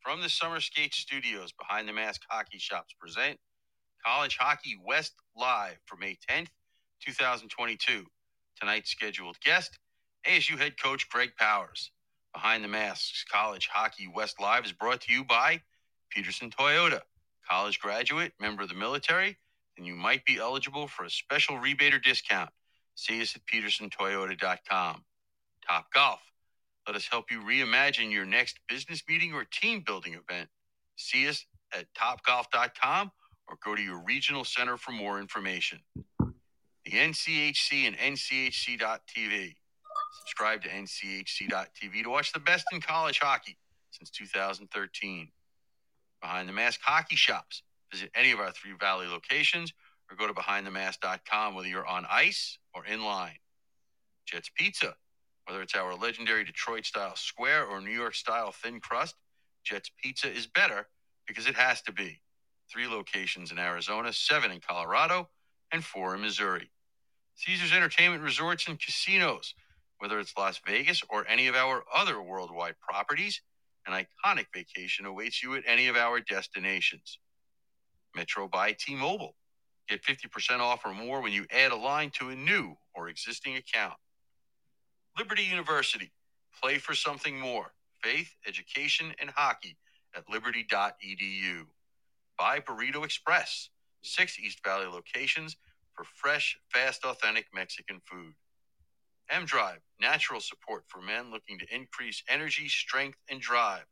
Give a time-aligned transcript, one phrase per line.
[0.00, 3.38] From the Summer Skate Studios behind the Mask Hockey Shops present
[4.04, 6.48] College Hockey West Live for May 10th,
[7.06, 8.06] 2022.
[8.58, 9.78] Tonight's scheduled guest,
[10.26, 11.90] ASU head coach Greg Powers.
[12.32, 15.60] Behind the Masks College Hockey West Live is brought to you by
[16.10, 17.02] Peterson Toyota.
[17.48, 19.36] College graduate, member of the military,
[19.76, 22.50] and you might be eligible for a special rebate or discount.
[22.94, 25.04] See us at petersontoyota.com.
[25.68, 26.20] Top Golf.
[26.90, 30.48] Let us help you reimagine your next business meeting or team building event.
[30.96, 33.12] See us at topgolf.com
[33.46, 35.78] or go to your regional center for more information.
[36.18, 39.54] The NCHC and NCHC.TV.
[40.18, 43.56] Subscribe to NCHC.TV to watch the best in college hockey
[43.92, 45.28] since 2013.
[46.20, 47.62] Behind the Mask Hockey Shops.
[47.92, 49.72] Visit any of our three Valley locations
[50.10, 53.38] or go to behindthemask.com whether you're on ice or in line.
[54.26, 54.96] Jets Pizza.
[55.50, 59.16] Whether it's our legendary Detroit style square or New York style thin crust,
[59.64, 60.86] Jets Pizza is better
[61.26, 62.20] because it has to be.
[62.72, 65.28] Three locations in Arizona, seven in Colorado,
[65.72, 66.70] and four in Missouri.
[67.34, 69.54] Caesars Entertainment Resorts and Casinos.
[69.98, 73.42] Whether it's Las Vegas or any of our other worldwide properties,
[73.88, 77.18] an iconic vacation awaits you at any of our destinations.
[78.14, 79.34] Metro by T Mobile.
[79.88, 83.56] Get 50% off or more when you add a line to a new or existing
[83.56, 83.94] account.
[85.20, 86.12] Liberty University.
[86.62, 87.74] Play for something more.
[88.02, 89.76] Faith, education, and hockey
[90.16, 91.66] at liberty.edu.
[92.38, 93.68] Buy Burrito Express.
[94.02, 95.56] Six East Valley locations
[95.92, 98.32] for fresh, fast, authentic Mexican food.
[99.28, 99.80] M Drive.
[100.00, 103.84] Natural support for men looking to increase energy, strength, and drive.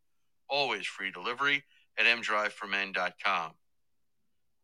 [0.49, 1.63] Always free delivery
[1.99, 3.51] at mdriveformen.com.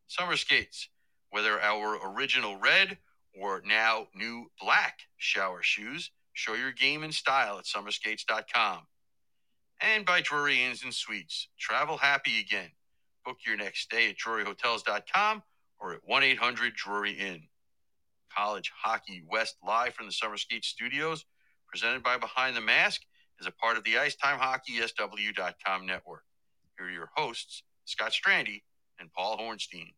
[0.07, 0.89] Summer skates.
[1.29, 2.97] Whether our original red
[3.39, 8.81] or now new black shower shoes, show your game and style at summerskates.com.
[9.81, 11.49] And by Drury Inns and Suites.
[11.59, 12.71] Travel happy again.
[13.25, 15.43] Book your next stay at druryhotels.com
[15.81, 17.43] or at 1 800 Drury Inn.
[18.37, 21.25] College Hockey West live from the Summer Studios,
[21.69, 23.01] presented by Behind the Mask,
[23.41, 26.23] is a part of the IcetimeHockeySW.com network.
[26.77, 28.63] Here are your hosts, Scott Strandy
[28.99, 29.95] and Paul Hornstein.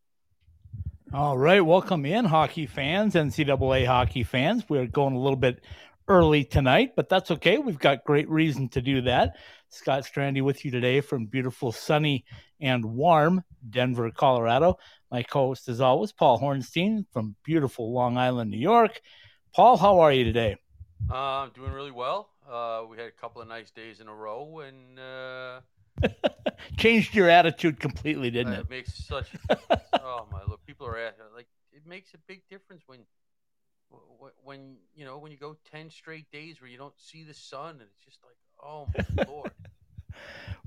[1.13, 4.65] All right, welcome in, hockey fans, NCAA hockey fans.
[4.67, 5.61] We're going a little bit
[6.07, 7.57] early tonight, but that's okay.
[7.57, 9.35] We've got great reason to do that.
[9.69, 12.25] Scott Strandy with you today from beautiful, sunny,
[12.61, 14.77] and warm Denver, Colorado.
[15.11, 19.01] My co host, as always, Paul Hornstein from beautiful Long Island, New York.
[19.53, 20.57] Paul, how are you today?
[21.09, 22.29] Uh, I'm doing really well.
[22.49, 25.59] Uh, we had a couple of nice days in a row, and uh,
[26.77, 28.59] changed your attitude completely, didn't it?
[28.61, 29.29] It makes such.
[29.93, 32.99] oh my look, people are at, like, it makes a big difference when,
[34.43, 37.71] when you know, when you go ten straight days where you don't see the sun,
[37.71, 38.87] and it's just like, oh
[39.17, 39.51] my lord.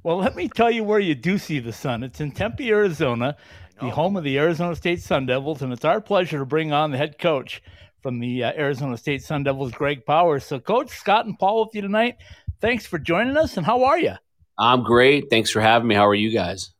[0.02, 2.02] Well, let me tell you where you do see the sun.
[2.02, 3.36] It's in Tempe, Arizona,
[3.80, 6.90] the home of the Arizona State Sun Devils, and it's our pleasure to bring on
[6.90, 7.62] the head coach
[8.02, 10.44] from the uh, Arizona State Sun Devils, Greg Powers.
[10.44, 12.16] So, Coach Scott and Paul with you tonight.
[12.60, 14.14] Thanks for joining us, and how are you?
[14.58, 15.30] I'm great.
[15.30, 15.94] Thanks for having me.
[15.94, 16.70] How are you guys?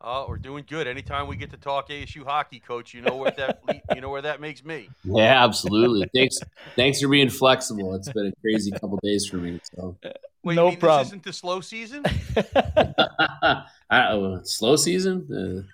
[0.00, 0.86] Oh, we're doing good.
[0.86, 3.60] Anytime we get to talk ASU hockey, coach, you know where that
[3.94, 4.90] you know where that makes me.
[5.04, 6.08] Yeah, absolutely.
[6.14, 6.38] thanks,
[6.74, 7.94] thanks for being flexible.
[7.94, 9.58] It's been a crazy couple days for me.
[9.74, 9.96] So
[10.42, 11.00] Wait, no mean problem.
[11.00, 12.04] This isn't the slow season.
[13.90, 15.66] uh, slow season.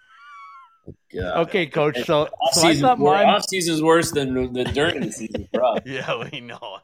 [1.15, 2.05] Uh, okay, coach.
[2.05, 5.49] So, off so I season, thought my off season's worse than, than during the season
[5.53, 5.81] for us.
[5.85, 6.79] yeah, we know.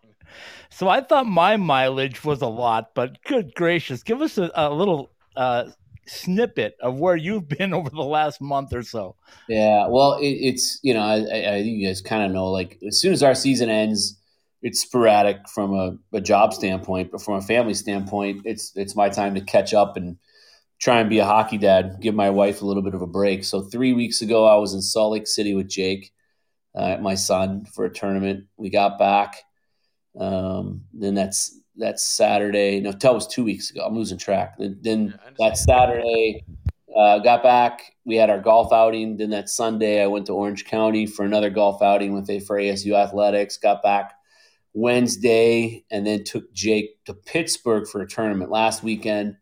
[0.70, 4.72] So I thought my mileage was a lot, but good gracious, give us a, a
[4.72, 5.70] little uh,
[6.08, 9.16] snippet of where you've been over the last month or so.
[9.48, 13.00] Yeah, well, it, it's you know I, I, you guys kind of know like as
[13.00, 14.18] soon as our season ends,
[14.62, 19.08] it's sporadic from a, a job standpoint, but from a family standpoint, it's it's my
[19.08, 20.18] time to catch up and
[20.80, 23.44] try and be a hockey dad, give my wife a little bit of a break.
[23.44, 26.12] So three weeks ago, I was in Salt Lake City with Jake,
[26.74, 28.44] uh, my son, for a tournament.
[28.56, 29.42] We got back.
[30.18, 32.80] Um, then that's that's Saturday.
[32.80, 33.84] No, that was two weeks ago.
[33.86, 34.58] I'm losing track.
[34.58, 36.44] Then, then Yeah, that Saturday,
[36.94, 37.94] uh, got back.
[38.04, 39.16] We had our golf outing.
[39.16, 42.56] Then that Sunday, I went to Orange County for another golf outing with a for
[42.56, 43.56] ASU Athletics.
[43.56, 44.14] Got back
[44.74, 49.36] Wednesday, and then took Jake to Pittsburgh for a tournament last weekend.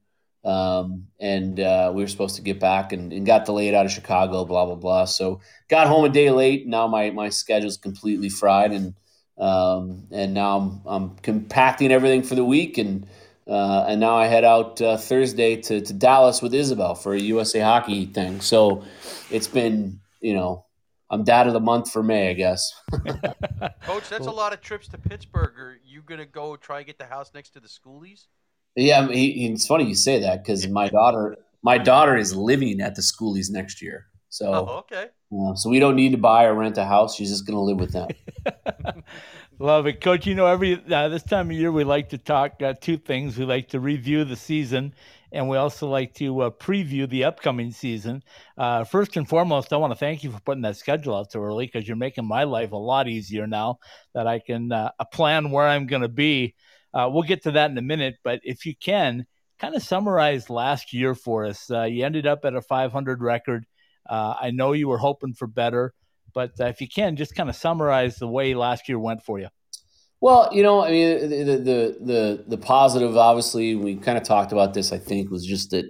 [0.44, 3.90] Um, and uh, we were supposed to get back and, and got delayed out of
[3.92, 4.44] Chicago.
[4.44, 5.04] Blah blah blah.
[5.06, 6.66] So got home a day late.
[6.66, 8.94] Now my my schedule's completely fried and.
[9.38, 13.06] Um, and now I'm, I'm compacting everything for the week, and
[13.46, 17.20] uh, and now I head out uh, Thursday to, to Dallas with Isabel for a
[17.20, 18.40] USA Hockey thing.
[18.40, 18.84] So
[19.30, 20.64] it's been, you know,
[21.10, 22.72] I'm dad of the month for May, I guess.
[23.82, 25.58] Coach, that's a lot of trips to Pittsburgh.
[25.58, 28.26] Are you gonna go try to get the house next to the schoolies?
[28.74, 32.96] Yeah, he, it's funny you say that because my daughter, my daughter is living at
[32.96, 34.06] the schoolies next year.
[34.28, 35.10] So Oh, okay.
[35.32, 37.16] Uh, so we don't need to buy or rent a house.
[37.16, 38.08] She's just going to live with them.
[39.58, 40.26] Love it, Coach.
[40.26, 43.38] You know, every uh, this time of year we like to talk uh, two things.
[43.38, 44.94] We like to review the season,
[45.32, 48.22] and we also like to uh, preview the upcoming season.
[48.58, 51.40] Uh, first and foremost, I want to thank you for putting that schedule out so
[51.40, 53.78] early because you're making my life a lot easier now
[54.14, 56.54] that I can uh, plan where I'm going to be.
[56.92, 59.26] Uh, we'll get to that in a minute, but if you can,
[59.58, 61.70] kind of summarize last year for us.
[61.70, 63.64] you ended up at a 500 record.
[64.14, 65.94] I know you were hoping for better.
[66.36, 69.38] But uh, if you can, just kind of summarize the way last year went for
[69.38, 69.48] you.
[70.20, 74.52] Well, you know, I mean, the the the the positive, obviously, we kind of talked
[74.52, 74.92] about this.
[74.92, 75.86] I think was just that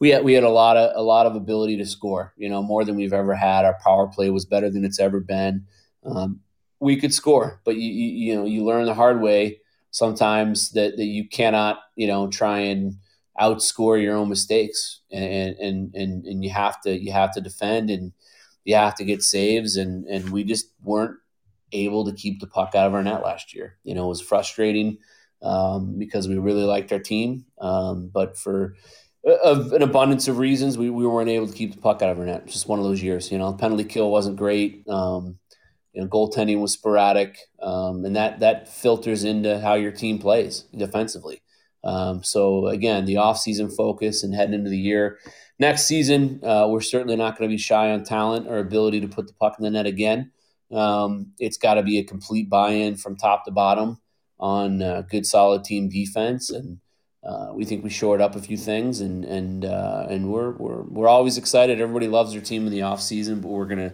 [0.00, 2.32] we had we had a lot of a lot of ability to score.
[2.36, 3.64] You know, more than we've ever had.
[3.64, 5.66] Our power play was better than it's ever been.
[6.04, 6.40] Um,
[6.80, 9.60] we could score, but you, you you know you learn the hard way
[9.90, 12.96] sometimes that that you cannot you know try and
[13.40, 17.90] outscore your own mistakes, and and and and you have to you have to defend
[17.90, 18.12] and
[18.64, 21.16] you have to get saves, and and we just weren't
[21.72, 23.76] able to keep the puck out of our net last year.
[23.84, 24.98] You know, it was frustrating
[25.42, 28.76] um, because we really liked our team, um, but for
[29.42, 32.18] of an abundance of reasons, we, we weren't able to keep the puck out of
[32.18, 32.46] our net.
[32.46, 33.32] Just one of those years.
[33.32, 34.86] You know, penalty kill wasn't great.
[34.88, 35.38] Um,
[35.92, 40.64] you know, goaltending was sporadic, um, and that that filters into how your team plays
[40.76, 41.40] defensively.
[41.84, 45.18] Um, so again, the offseason focus and heading into the year,
[45.58, 49.08] next season, uh, we're certainly not going to be shy on talent or ability to
[49.08, 50.32] put the puck in the net again.
[50.72, 54.00] Um, it's got to be a complete buy-in from top to bottom
[54.40, 56.78] on uh, good, solid team defense, and
[57.22, 60.82] uh, we think we shored up a few things, and and uh, and we're we're
[60.82, 61.80] we're always excited.
[61.80, 63.92] Everybody loves their team in the off season, but we're gonna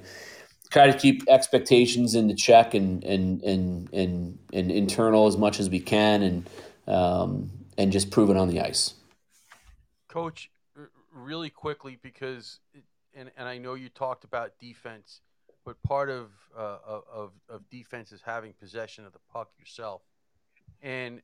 [0.70, 5.60] try to keep expectations in the check and and and and, and internal as much
[5.60, 6.50] as we can, and
[6.87, 7.50] um,
[7.81, 8.94] and just prove it on the ice.
[10.06, 10.50] Coach,
[11.12, 12.61] really quickly because,
[13.15, 15.23] and and I know you talked about defense,
[15.65, 16.79] but part of uh,
[17.11, 20.03] of of defense is having possession of the puck yourself,
[20.82, 21.23] and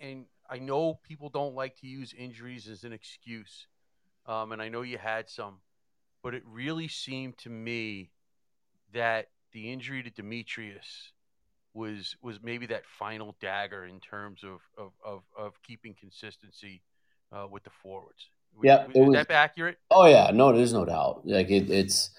[0.00, 3.68] and I know people don't like to use injuries as an excuse,
[4.26, 5.58] um, and I know you had some,
[6.20, 8.10] but it really seemed to me
[8.92, 11.12] that the injury to Demetrius
[11.74, 16.82] was was maybe that final dagger in terms of of of, of keeping consistency
[17.32, 18.28] uh, with the forwards.
[18.62, 19.78] Yeah, it was that accurate.
[19.90, 21.22] Oh yeah, no, there's no doubt.
[21.24, 22.10] Like it, it's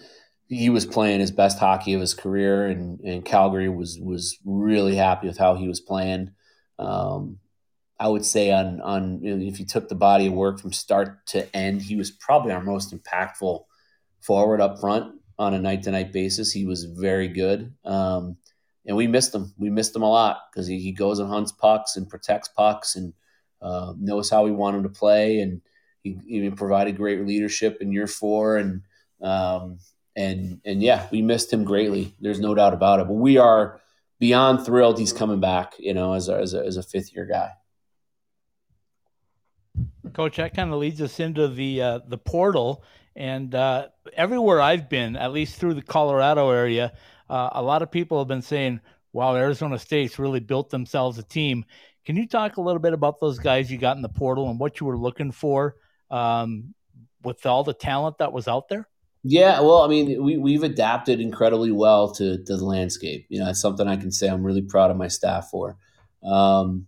[0.47, 4.95] he was playing his best hockey of his career, and, and Calgary was was really
[4.95, 6.31] happy with how he was playing.
[6.77, 7.39] Um,
[7.99, 10.73] I would say on on you know, if you took the body of work from
[10.73, 13.63] start to end, he was probably our most impactful
[14.21, 16.51] forward up front on a night to night basis.
[16.51, 18.37] He was very good, um,
[18.85, 19.53] and we missed him.
[19.57, 22.95] We missed him a lot because he, he goes and hunts pucks and protects pucks
[22.95, 23.13] and
[23.61, 25.61] uh, knows how we want him to play and
[26.05, 28.83] he, he provided great leadership in year four, and
[29.21, 29.79] um,
[30.15, 32.13] and and yeah, we missed him greatly.
[32.21, 33.07] There's no doubt about it.
[33.07, 33.81] But we are
[34.19, 35.73] beyond thrilled he's coming back.
[35.79, 37.49] You know, as a, as a, as a fifth year guy.
[40.13, 42.83] Coach, that kind of leads us into the uh, the portal,
[43.15, 46.93] and uh, everywhere I've been, at least through the Colorado area,
[47.29, 48.79] uh, a lot of people have been saying,
[49.13, 51.65] "Wow, Arizona State's really built themselves a team."
[52.05, 54.59] Can you talk a little bit about those guys you got in the portal and
[54.59, 55.75] what you were looking for
[56.11, 56.75] um,
[57.23, 58.87] with all the talent that was out there?
[59.23, 63.25] Yeah, well, I mean, we we've adapted incredibly well to, to the landscape.
[63.29, 65.77] You know, it's something I can say I'm really proud of my staff for.
[66.23, 66.85] Um,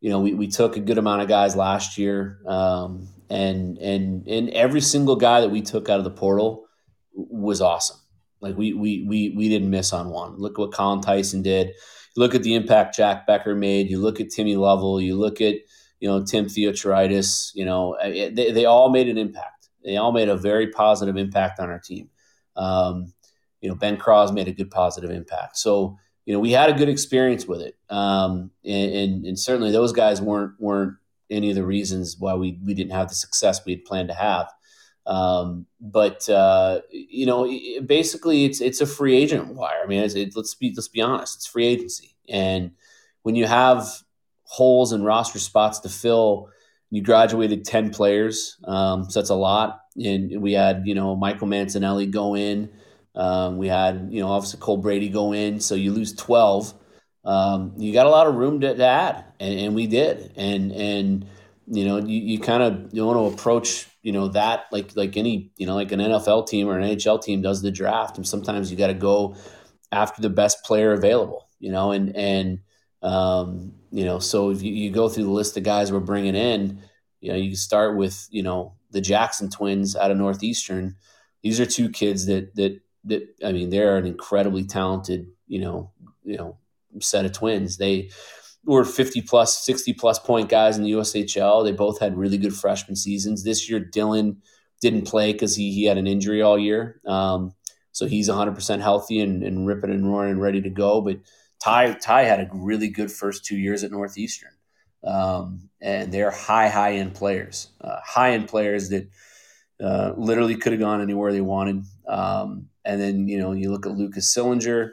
[0.00, 4.26] you know, we, we took a good amount of guys last year, um, and and
[4.28, 6.66] and every single guy that we took out of the portal
[7.12, 7.98] was awesome.
[8.40, 10.36] Like we we we we didn't miss on one.
[10.36, 11.72] Look what Colin Theisen did.
[12.16, 13.90] Look at the impact Jack Becker made.
[13.90, 15.00] You look at Timmy Lovell.
[15.00, 15.56] You look at
[16.00, 19.68] you know, Tim Theocharidis, you know, they, they all made an impact.
[19.84, 22.08] They all made a very positive impact on our team.
[22.56, 23.12] Um,
[23.60, 25.58] you know, Ben Kraws made a good positive impact.
[25.58, 27.76] So, you know, we had a good experience with it.
[27.90, 30.96] Um, and, and, and, certainly those guys weren't, weren't
[31.28, 34.14] any of the reasons why we, we didn't have the success we had planned to
[34.14, 34.50] have.
[35.06, 37.44] Um, but, uh, you know,
[37.84, 39.80] basically it's, it's a free agent wire.
[39.82, 42.14] I mean, it, let's be, let's be honest, it's free agency.
[42.28, 42.72] And
[43.22, 43.88] when you have
[44.50, 46.48] holes and roster spots to fill.
[46.90, 49.82] You graduated 10 players, um, so that's a lot.
[49.96, 52.68] And we had, you know, Michael Mancinelli go in.
[53.14, 55.60] Um, we had, you know, obviously Cole Brady go in.
[55.60, 56.74] So you lose 12.
[57.24, 60.32] Um, you got a lot of room to, to add, and, and, we did.
[60.36, 61.26] And, and,
[61.68, 65.16] you know, you, you kind of you want to approach, you know, that like like
[65.16, 68.16] any, you know, like an NFL team or an NHL team does the draft.
[68.16, 69.36] And sometimes you got to go
[69.92, 72.60] after the best player available, you know, and, and,
[73.02, 76.36] Um, you know, so if you, you go through the list of guys we're bringing
[76.36, 76.82] in,
[77.20, 80.96] you know, you start with you know the Jackson twins out of Northeastern.
[81.42, 85.90] These are two kids that that that I mean they're an incredibly talented you know
[86.22, 86.58] you know
[87.00, 87.76] set of twins.
[87.78, 88.10] They
[88.64, 91.64] were 50 plus, 60 plus point guys in the USHL.
[91.64, 93.42] They both had really good freshman seasons.
[93.42, 94.36] This year, Dylan
[94.80, 97.00] didn't play because he, he had an injury all year.
[97.06, 97.54] Um,
[97.92, 101.00] so he's 100% healthy and, and ripping and roaring and ready to go.
[101.00, 101.18] But
[101.62, 104.52] Ty, Ty had a really good first two years at Northeastern.
[105.02, 109.08] Um, and they're high, high end players, uh, high end players that
[109.82, 111.84] uh, literally could have gone anywhere they wanted.
[112.06, 114.90] Um, and then, you know, you look at Lucas Sillinger,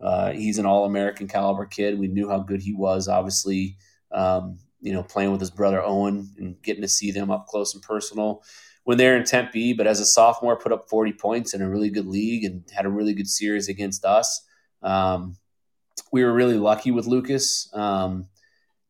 [0.00, 1.98] uh, he's an All American caliber kid.
[1.98, 3.08] We knew how good he was.
[3.08, 3.76] Obviously,
[4.12, 7.74] um, you know, playing with his brother Owen and getting to see them up close
[7.74, 8.42] and personal
[8.84, 9.72] when they're in Tempe.
[9.72, 12.86] But as a sophomore, put up 40 points in a really good league and had
[12.86, 14.42] a really good series against us.
[14.82, 15.36] Um,
[16.12, 17.70] we were really lucky with Lucas.
[17.74, 18.28] Um,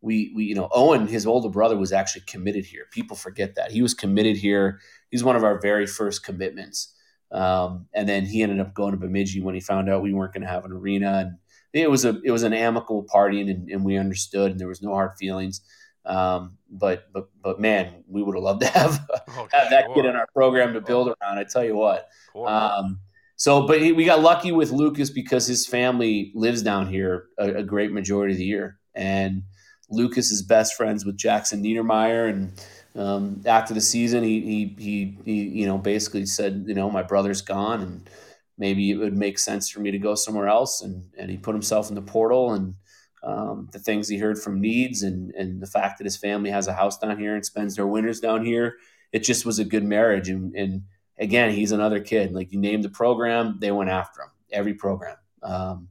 [0.01, 2.87] we, we, you know, Owen, his older brother, was actually committed here.
[2.91, 4.81] People forget that he was committed here.
[5.11, 6.95] He's one of our very first commitments.
[7.33, 10.33] Um, and then he ended up going to Bemidji when he found out we weren't
[10.33, 11.19] going to have an arena.
[11.27, 11.37] And
[11.73, 14.83] it was a it was an amicable partying, and, and we understood, and there was
[14.83, 15.61] no hard feelings.
[16.07, 20.05] Um, but but but man, we would have loved to have, oh, have that kid
[20.05, 21.39] in our program to build around.
[21.39, 22.09] I tell you what.
[22.35, 23.01] Um,
[23.37, 27.57] so, but he, we got lucky with Lucas because his family lives down here a,
[27.57, 29.43] a, great majority of the year, and
[29.91, 32.53] Lucas is best friends with Jackson Niedermayer and
[32.97, 37.03] um, after the season, he, he, he, he, you know, basically said, you know, my
[37.03, 38.11] brother's gone and
[38.59, 40.83] maybe it would make sense for me to go somewhere else.
[40.83, 42.75] And, and he put himself in the portal and
[43.23, 46.69] um, the things he heard from Needs and, and the fact that his family has
[46.69, 48.77] a house down here and spends their winters down here.
[49.13, 50.29] It just was a good marriage.
[50.29, 50.83] And, and
[51.19, 52.33] again, he's another kid.
[52.33, 55.17] Like you named the program, they went after him, every program.
[55.43, 55.89] Um,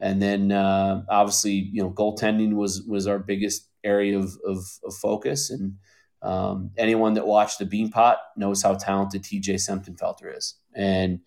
[0.00, 4.94] and then uh, obviously, you know, goaltending was was our biggest area of, of, of
[4.94, 5.50] focus.
[5.50, 5.76] And
[6.24, 10.54] um, anyone that watched the Beanpot knows how talented TJ Semptimphelter is.
[10.74, 11.20] And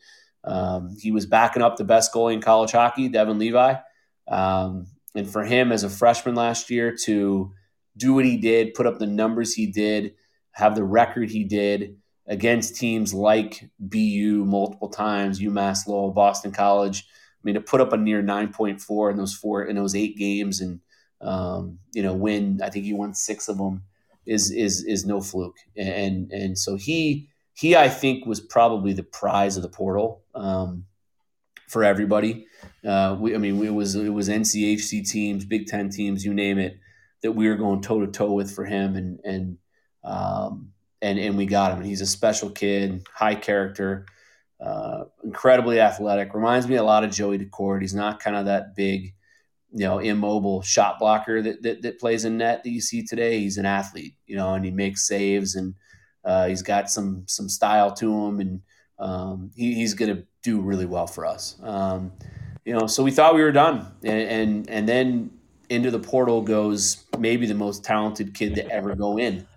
[0.43, 3.75] um, he was backing up the best goalie in college hockey, Devon Levi.
[4.27, 7.53] Um, and for him as a freshman last year to
[7.95, 10.15] do what he did, put up the numbers he did,
[10.51, 17.07] have the record he did against teams like BU multiple times, UMass Lowell, Boston College.
[17.07, 20.59] I mean, to put up a near 9.4 in those four in those eight games
[20.59, 20.79] and
[21.21, 22.61] um, you know win.
[22.63, 23.83] I think he won six of them
[24.27, 29.03] is is is no fluke, and and so he he I think was probably the
[29.03, 30.85] prize of the portal um,
[31.67, 32.45] for everybody.
[32.85, 36.59] Uh, we, I mean, it was it was NCHC teams, Big Ten teams, you name
[36.59, 36.77] it,
[37.23, 39.57] that we were going toe to toe with for him, and and
[40.03, 41.79] um, and and we got him.
[41.79, 44.05] And he's a special kid, high character,
[44.59, 46.33] uh, incredibly athletic.
[46.33, 47.81] Reminds me a lot of Joey Daccord.
[47.81, 49.13] He's not kind of that big
[49.71, 53.39] you know immobile shot blocker that, that, that plays in net that you see today.
[53.39, 55.75] He's an athlete, you know, and he makes saves and
[56.27, 58.61] uh, he's got some some style to him, and
[58.99, 61.55] um, he, he's going to do really well for us.
[61.63, 62.11] Um,
[62.65, 65.31] you know, so we thought we were done, and, and and then
[65.69, 69.47] into the portal goes maybe the most talented kid to ever go in,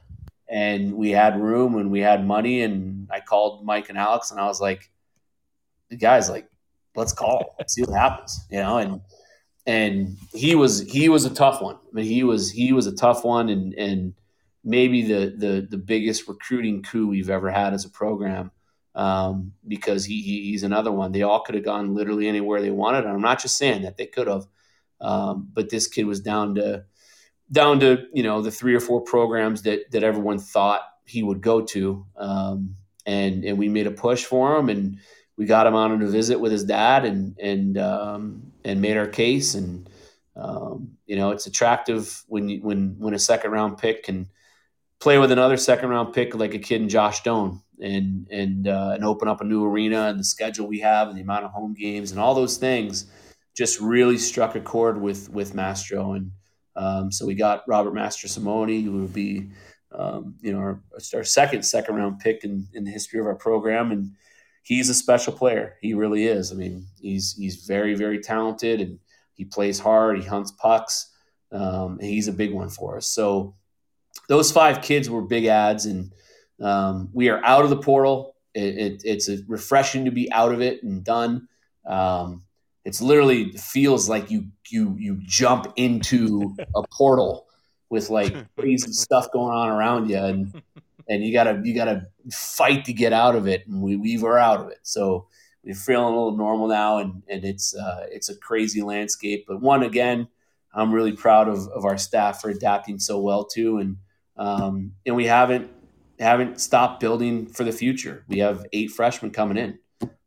[0.48, 4.38] and we had room and we had money, and I called Mike and Alex, and
[4.38, 4.88] I was like,
[5.98, 6.48] guys, like,
[6.94, 9.00] let's call, see what happens, you know, and
[9.66, 11.76] and he was he was a tough one.
[11.76, 14.14] I mean, he was he was a tough one, and and
[14.64, 18.50] maybe the the the biggest recruiting coup we've ever had as a program.
[18.92, 21.12] Um, because he, he, he's another one.
[21.12, 23.04] They all could have gone literally anywhere they wanted.
[23.04, 24.48] And I'm not just saying that they could have,
[25.00, 26.84] um, but this kid was down to
[27.52, 31.40] down to you know the three or four programs that that everyone thought he would
[31.40, 32.74] go to, um,
[33.06, 34.98] and and we made a push for him and
[35.36, 39.06] we got him on a visit with his dad and and um, and made our
[39.06, 39.54] case.
[39.54, 39.88] And
[40.36, 44.28] um, you know it's attractive when you, when when a second round pick can
[45.00, 48.92] play with another second round pick like a kid in Josh Doan and and uh,
[48.94, 51.50] and open up a new arena and the schedule we have and the amount of
[51.50, 53.06] home games and all those things
[53.56, 56.12] just really struck a chord with with Mastro.
[56.12, 56.30] And
[56.76, 59.50] um, so we got Robert Mastrosimone who would be
[59.92, 60.80] um, you know our,
[61.14, 63.90] our second second round pick in, in the history of our program.
[63.92, 64.12] And
[64.70, 65.74] he's a special player.
[65.80, 66.52] He really is.
[66.52, 69.00] I mean, he's he's very very talented and
[69.34, 70.20] he plays hard.
[70.20, 71.10] He hunts pucks.
[71.50, 73.08] Um, he's a big one for us.
[73.08, 73.56] So
[74.28, 76.12] those five kids were big ads, and
[76.60, 78.36] um, we are out of the portal.
[78.54, 81.48] It, it, it's a refreshing to be out of it and done.
[81.84, 82.44] Um,
[82.84, 87.48] it's literally feels like you you you jump into a portal
[87.88, 90.62] with like crazy stuff going on around you, and
[91.10, 94.38] and you gotta you gotta fight to get out of it, and we, we were
[94.38, 94.78] out of it.
[94.84, 95.26] So
[95.64, 99.60] we're feeling a little normal now, and and it's uh, it's a crazy landscape, but
[99.60, 100.28] one again,
[100.72, 103.96] I'm really proud of, of our staff for adapting so well to, and
[104.36, 105.68] um, and we haven't
[106.20, 108.24] haven't stopped building for the future.
[108.28, 109.78] We have eight freshmen coming in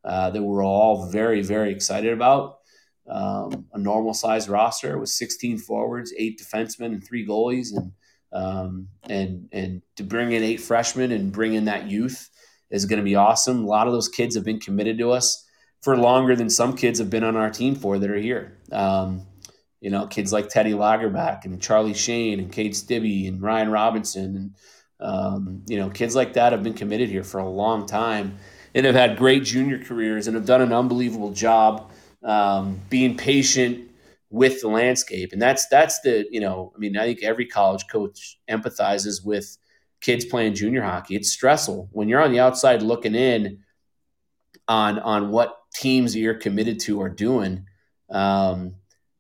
[0.04, 2.58] uh, that we're all very very excited about.
[3.06, 7.92] Um, a normal size roster with 16 forwards, eight defensemen, and three goalies, and
[8.34, 12.30] um, and and to bring in eight freshmen and bring in that youth
[12.72, 13.64] is going to be awesome.
[13.64, 15.46] A lot of those kids have been committed to us
[15.82, 18.58] for longer than some kids have been on our team for that are here.
[18.72, 19.28] Um,
[19.80, 24.36] you know, kids like Teddy Lagerback and Charlie Shane and Kate Stibbe and Ryan Robinson
[24.36, 24.56] and
[25.00, 28.38] um, you know, kids like that have been committed here for a long time
[28.74, 31.92] and have had great junior careers and have done an unbelievable job
[32.24, 33.90] um, being patient
[34.34, 35.32] with the landscape.
[35.32, 39.58] And that's that's the you know, I mean, I think every college coach empathizes with
[40.02, 41.16] kids playing junior hockey.
[41.16, 43.60] It's stressful when you're on the outside looking in
[44.68, 47.68] on on what teams you're committed to are doing.
[48.10, 48.76] Um,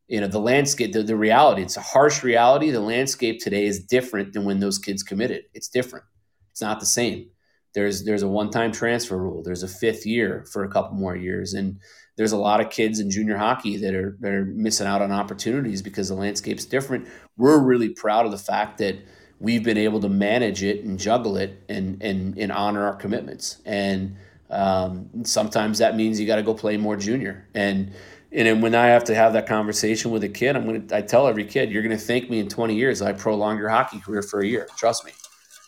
[0.08, 3.86] you know the landscape the, the reality it's a harsh reality the landscape today is
[3.86, 6.06] different than when those kids committed it's different
[6.52, 7.30] it's not the same
[7.74, 11.54] there's there's a one-time transfer rule there's a fifth year for a couple more years
[11.54, 11.80] and
[12.16, 15.12] there's a lot of kids in junior hockey that are that are missing out on
[15.12, 18.96] opportunities because the landscape's different we're really proud of the fact that
[19.40, 23.62] we've been able to manage it and juggle it and and, and honor our commitments
[23.66, 24.16] and
[24.50, 27.92] um, sometimes that means you got to go play more junior and
[28.34, 31.02] and then when I have to have that conversation with a kid, I'm gonna I
[31.02, 33.02] tell every kid, you're gonna thank me in 20 years.
[33.02, 34.68] I prolonged your hockey career for a year.
[34.76, 35.12] Trust me.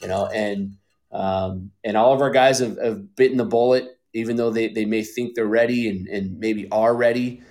[0.02, 0.75] You know, and
[1.12, 4.86] um, and all of our guys have, have bitten the bullet, even though they, they
[4.86, 7.41] may think they're ready and, and maybe are ready.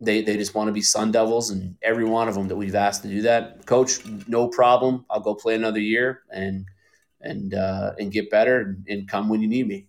[0.00, 2.74] They, they just want to be Sun Devils, and every one of them that we've
[2.74, 5.06] asked to do that, Coach, no problem.
[5.08, 6.66] I'll go play another year and
[7.20, 9.86] and uh, and get better and, and come when you need me.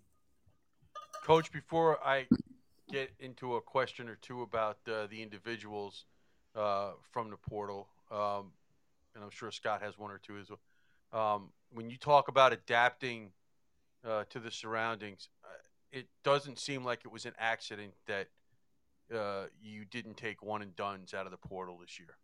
[1.23, 2.27] Coach, before I
[2.91, 6.05] get into a question or two about uh, the individuals
[6.55, 8.51] uh, from the portal, um,
[9.15, 10.59] and I'm sure Scott has one or two as well.
[11.11, 13.31] Um, when you talk about adapting
[14.07, 15.29] uh, to the surroundings,
[15.93, 18.27] it doesn't seem like it was an accident that
[19.15, 22.17] uh, you didn't take one and duns out of the portal this year.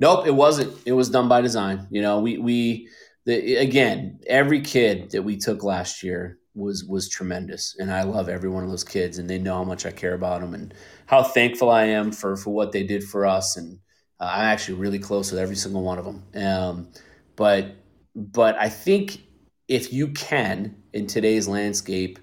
[0.00, 0.76] Nope, it wasn't.
[0.86, 1.86] It was done by design.
[1.90, 2.88] You know, we we
[3.26, 8.28] the, again every kid that we took last year was was tremendous, and I love
[8.28, 10.72] every one of those kids, and they know how much I care about them and
[11.06, 13.56] how thankful I am for for what they did for us.
[13.56, 13.78] And
[14.20, 16.22] uh, I'm actually really close with every single one of them.
[16.34, 16.88] Um,
[17.36, 17.76] but
[18.14, 19.22] but I think
[19.68, 22.18] if you can in today's landscape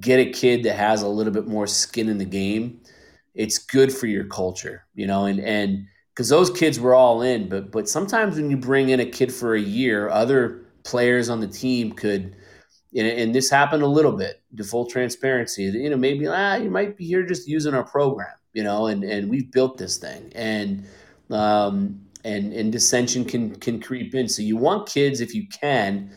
[0.00, 2.80] get a kid that has a little bit more skin in the game,
[3.34, 7.48] it's good for your culture, you know, and and because those kids were all in,
[7.48, 11.40] but but sometimes when you bring in a kid for a year, other players on
[11.40, 12.36] the team could
[12.94, 16.70] and, and this happened a little bit to full transparency you know maybe ah you
[16.70, 20.30] might be here just using our program you know and and we've built this thing
[20.36, 20.86] and
[21.32, 24.28] um and and dissension can can creep in.
[24.28, 26.10] So you want kids if you can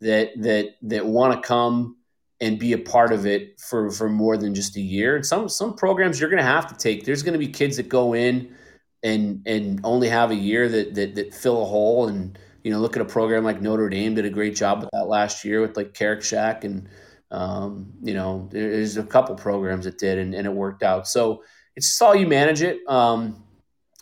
[0.00, 1.96] that that that want to come
[2.40, 5.48] and be a part of it for for more than just a year and some
[5.48, 8.14] some programs you're going to have to take there's going to be kids that go
[8.14, 8.54] in
[9.02, 12.80] and and only have a year that that, that fill a hole and you know,
[12.80, 15.62] look at a program like Notre Dame did a great job with that last year
[15.62, 16.88] with like Carrick Shack and
[17.30, 21.06] um, you know, there's a couple programs that did and, and, it worked out.
[21.06, 21.42] So
[21.76, 22.78] it's just all you manage it.
[22.88, 23.42] Um,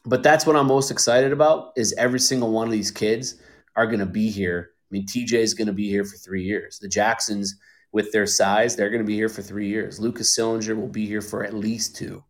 [0.05, 3.40] but that's what I'm most excited about is every single one of these kids
[3.75, 4.70] are going to be here.
[4.83, 6.79] I mean, TJ is going to be here for three years.
[6.79, 7.57] The Jacksons,
[7.92, 9.99] with their size, they're going to be here for three years.
[9.99, 12.22] Lucas Sillinger will be here for at least two.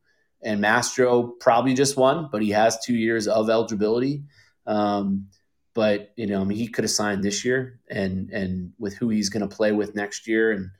[0.43, 4.25] And Mastro probably just one, but he has two years of eligibility.
[4.67, 5.29] Um,
[5.75, 9.11] but you know, I mean, he could have signed this year, and and with who
[9.11, 10.71] he's going to play with next year, and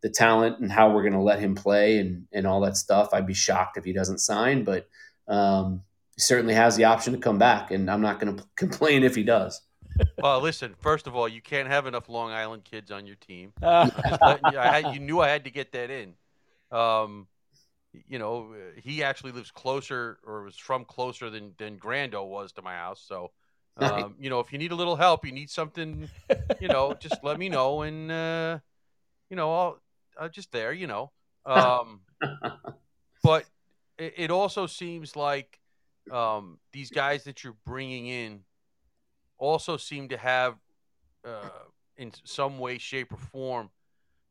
[0.00, 3.08] the talent and how we're going to let him play, and and all that stuff,
[3.12, 4.62] I'd be shocked if he doesn't sign.
[4.62, 4.88] But
[5.26, 5.82] um,
[6.14, 9.16] he certainly has the option to come back, and I'm not going to complain if
[9.16, 9.60] he does.
[10.18, 10.74] Well, listen.
[10.80, 13.52] First of all, you can't have enough Long Island kids on your team.
[13.62, 16.14] you, I had, you knew I had to get that in.
[16.70, 17.26] Um,
[18.08, 22.62] you know, he actually lives closer or was from closer than than Grando was to
[22.62, 23.30] my house, so
[23.76, 26.08] um, you know, if you need a little help, you need something,
[26.60, 28.58] you know, just let me know, and uh,
[29.30, 29.80] you know, I'll,
[30.20, 31.10] I'm just there, you know.
[31.44, 32.00] Um,
[33.22, 33.44] but
[33.98, 35.58] it, it, also seems like
[36.10, 38.40] um, these guys that you're bringing in
[39.44, 40.56] also seem to have,
[41.24, 41.48] uh,
[41.96, 43.70] in some way, shape, or form,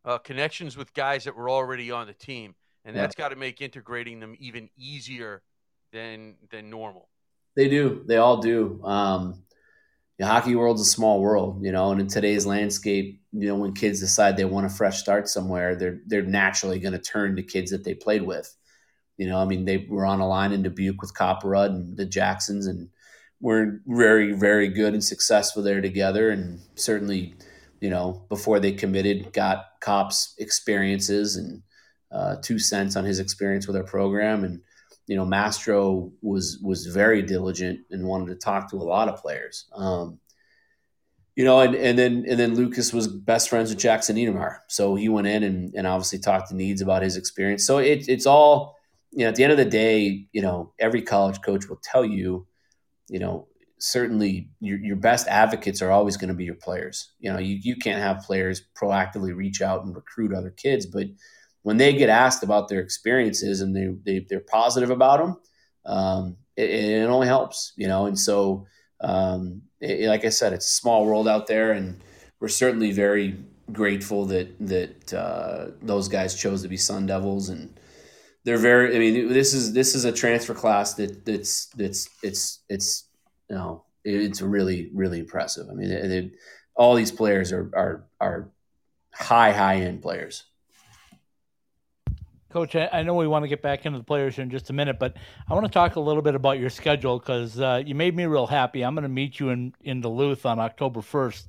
[0.05, 3.61] uh, connections with guys that were already on the team, and that's got to make
[3.61, 5.41] integrating them even easier
[5.91, 7.09] than than normal.
[7.55, 8.03] They do.
[8.05, 8.83] They all do.
[8.83, 9.43] Um,
[10.19, 13.73] the hockey world's a small world, you know, and in today's landscape, you know, when
[13.73, 17.43] kids decide they want a fresh start somewhere, they're they're naturally going to turn to
[17.43, 18.55] kids that they played with.
[19.17, 22.05] You know, I mean, they were on a line in Dubuque with Kopperud and the
[22.05, 22.89] Jacksons, and
[23.43, 27.35] were very very good and successful there together, and certainly,
[27.81, 31.61] you know, before they committed, got cops experiences and
[32.09, 34.61] uh, two cents on his experience with our program, and
[35.07, 39.21] you know, Mastro was was very diligent and wanted to talk to a lot of
[39.21, 39.65] players.
[39.75, 40.19] Um,
[41.35, 44.59] you know, and, and then and then Lucas was best friends with Jackson Niedermayer.
[44.69, 47.67] So he went in and, and obviously talked to Needs about his experience.
[47.67, 48.77] So it, it's all,
[49.11, 52.05] you know, at the end of the day, you know, every college coach will tell
[52.05, 52.47] you,
[53.09, 53.47] you know,
[53.79, 57.11] certainly your, your best advocates are always going to be your players.
[57.19, 61.07] You know, you, you can't have players proactively reach out and recruit other kids, but
[61.63, 65.37] when they get asked about their experiences and they, they, they're positive about them,
[65.85, 68.65] um, it, it only helps, you know, and so,
[69.01, 71.99] um, it, like I said, it's a small world out there, and
[72.39, 73.37] we're certainly very
[73.71, 77.77] grateful that that uh, those guys chose to be Sun Devils, and
[78.43, 78.95] they're very.
[78.95, 83.05] I mean, this is this is a transfer class that that's that's it's it's
[83.49, 85.67] you know it's really really impressive.
[85.69, 86.31] I mean, they, they,
[86.75, 88.49] all these players are are are
[89.13, 90.43] high high end players.
[92.53, 94.73] Coach, I, know we want to get back into the players here in just a
[94.73, 95.17] minute, but
[95.49, 98.27] I want to talk a little bit about your schedule because uh, you made me
[98.27, 98.83] real happy.
[98.83, 101.45] I'm going to meet you in, in Duluth on October 1st.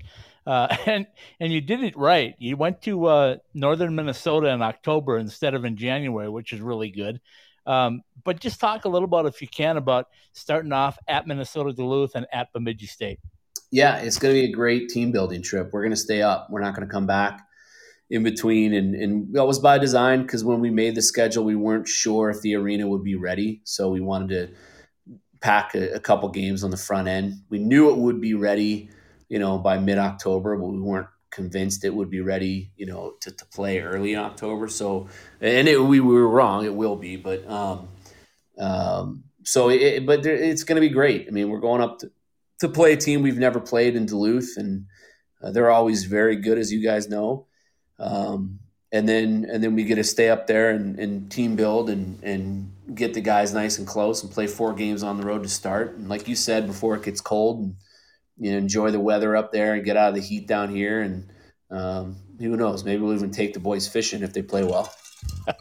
[0.46, 1.06] Uh, and
[1.40, 2.34] and you did it right.
[2.38, 6.90] You went to uh, northern Minnesota in October instead of in January, which is really
[6.90, 7.20] good.
[7.66, 11.72] Um, but just talk a little about, if you can, about starting off at Minnesota
[11.72, 13.20] Duluth and at Bemidji State.
[13.70, 15.70] Yeah, it's going to be a great team building trip.
[15.72, 16.48] We're going to stay up.
[16.50, 17.40] We're not going to come back
[18.10, 21.56] in between and, and that was by design because when we made the schedule we
[21.56, 24.54] weren't sure if the arena would be ready so we wanted to
[25.40, 28.90] pack a, a couple games on the front end we knew it would be ready
[29.28, 33.30] you know by mid-october but we weren't convinced it would be ready you know to,
[33.32, 34.68] to play early in october.
[34.68, 35.08] So
[35.40, 37.88] and it, we, we were wrong it will be but um,
[38.58, 41.26] um so it, but it's going to be great.
[41.28, 42.10] I mean we're going up to,
[42.60, 44.86] to play a team we've never played in duluth and
[45.42, 47.46] uh, they're always very good as you guys know.
[47.98, 48.60] Um,
[48.92, 52.22] and then and then we get to stay up there and, and, team build and
[52.22, 55.48] and get the guys nice and close and play four games on the road to
[55.48, 55.96] start.
[55.96, 57.74] And like you said before, it gets cold and
[58.38, 61.00] you know enjoy the weather up there and get out of the heat down here.
[61.00, 61.30] And
[61.70, 64.94] um, who knows, maybe we'll even take the boys fishing if they play well.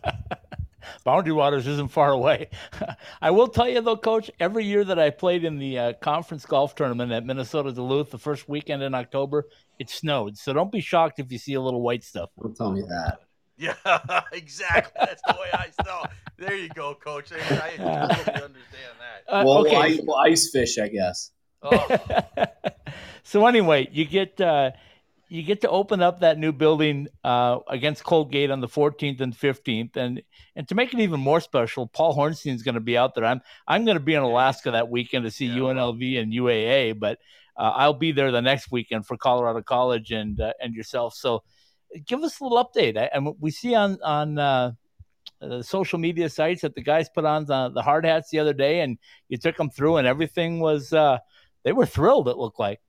[1.04, 2.50] Boundary Waters isn't far away.
[3.22, 6.46] I will tell you though, Coach, every year that I played in the uh, conference
[6.46, 9.46] golf tournament at Minnesota Duluth, the first weekend in October,
[9.80, 10.38] it snowed.
[10.38, 12.30] So don't be shocked if you see a little white stuff.
[12.42, 13.20] Don't tell me that.
[13.58, 13.76] Yeah,
[14.34, 14.94] exactly.
[15.00, 16.06] That's the way I saw.
[16.38, 17.32] There you go, Coach.
[17.32, 19.32] I, I totally understand that.
[19.32, 19.76] Uh, well, okay.
[19.76, 21.32] ice, well, ice fish, I guess.
[21.64, 21.98] Oh.
[23.24, 24.72] so anyway, you get uh,
[25.30, 29.36] you get to open up that new building uh, against Colgate on the 14th and
[29.36, 30.22] 15th, and
[30.56, 33.26] and to make it even more special, Paul Hornstein is going to be out there.
[33.26, 37.00] I'm I'm going to be in Alaska that weekend to see yeah, UNLV and UAA,
[37.00, 37.20] but
[37.58, 41.16] uh, I'll be there the next weekend for Colorado College and uh, and yourself.
[41.16, 41.44] So
[42.06, 43.10] give us a little update.
[43.12, 44.72] and we see on on uh,
[45.40, 48.54] the social media sites that the guys put on the, the hard hats the other
[48.54, 48.98] day, and
[49.30, 51.18] you took them through, and everything was uh,
[51.64, 52.28] they were thrilled.
[52.28, 52.80] It looked like.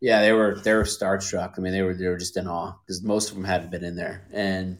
[0.00, 1.54] Yeah, they were they were starstruck.
[1.56, 3.84] I mean, they were they were just in awe because most of them hadn't been
[3.84, 4.78] in there, and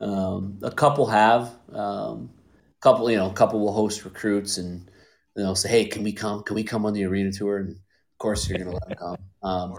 [0.00, 1.50] um, a couple have.
[1.72, 2.30] Um,
[2.78, 4.90] a couple, you know, a couple will host recruits and
[5.34, 6.42] they'll say, "Hey, can we come?
[6.42, 8.98] Can we come on the arena tour?" And of course you're going to let them
[8.98, 9.16] come.
[9.42, 9.72] Um,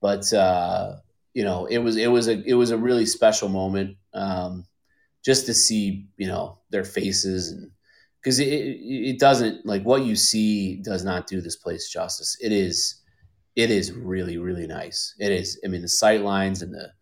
[0.00, 0.96] but uh,
[1.34, 4.66] you know, it was it was a it was a really special moment um,
[5.24, 7.70] just to see you know their faces and
[8.22, 12.36] because it, it doesn't like what you see does not do this place justice.
[12.40, 13.02] It is
[13.56, 15.14] it is really really nice.
[15.18, 15.60] It is.
[15.64, 16.92] I mean, the sight lines and the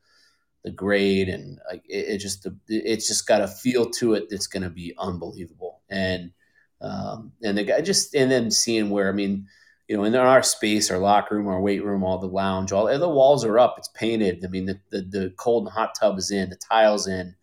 [0.64, 4.46] the grade and like it, it just it's just got a feel to it that's
[4.46, 5.82] going to be unbelievable.
[5.88, 6.32] And
[6.80, 9.46] um, and the guy just and then seeing where I mean
[9.88, 12.86] you know, in our space, our locker room, our weight room, all the lounge, all
[12.86, 13.76] the walls are up.
[13.78, 14.44] It's painted.
[14.44, 17.34] I mean, the, the, the cold and hot tub is in, the tiles in,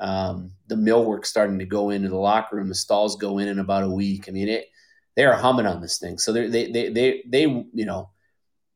[0.00, 2.68] um, the millwork starting to go into the locker room.
[2.68, 4.24] The stalls go in in about a week.
[4.28, 4.66] I mean, it,
[5.14, 6.18] they are humming on this thing.
[6.18, 8.10] So they, they, they, they, you know,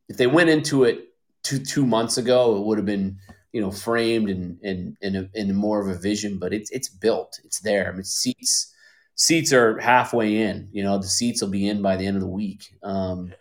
[0.08, 1.08] if they went into it
[1.42, 3.18] two, two months ago, it would have been,
[3.52, 7.40] you know, framed and, and, and, in more of a vision, but it's, it's built,
[7.44, 7.88] it's there.
[7.88, 8.74] I mean, seats,
[9.14, 10.68] seats are halfway in.
[10.72, 12.74] You know, the seats will be in by the end of the week.
[12.82, 13.32] Um,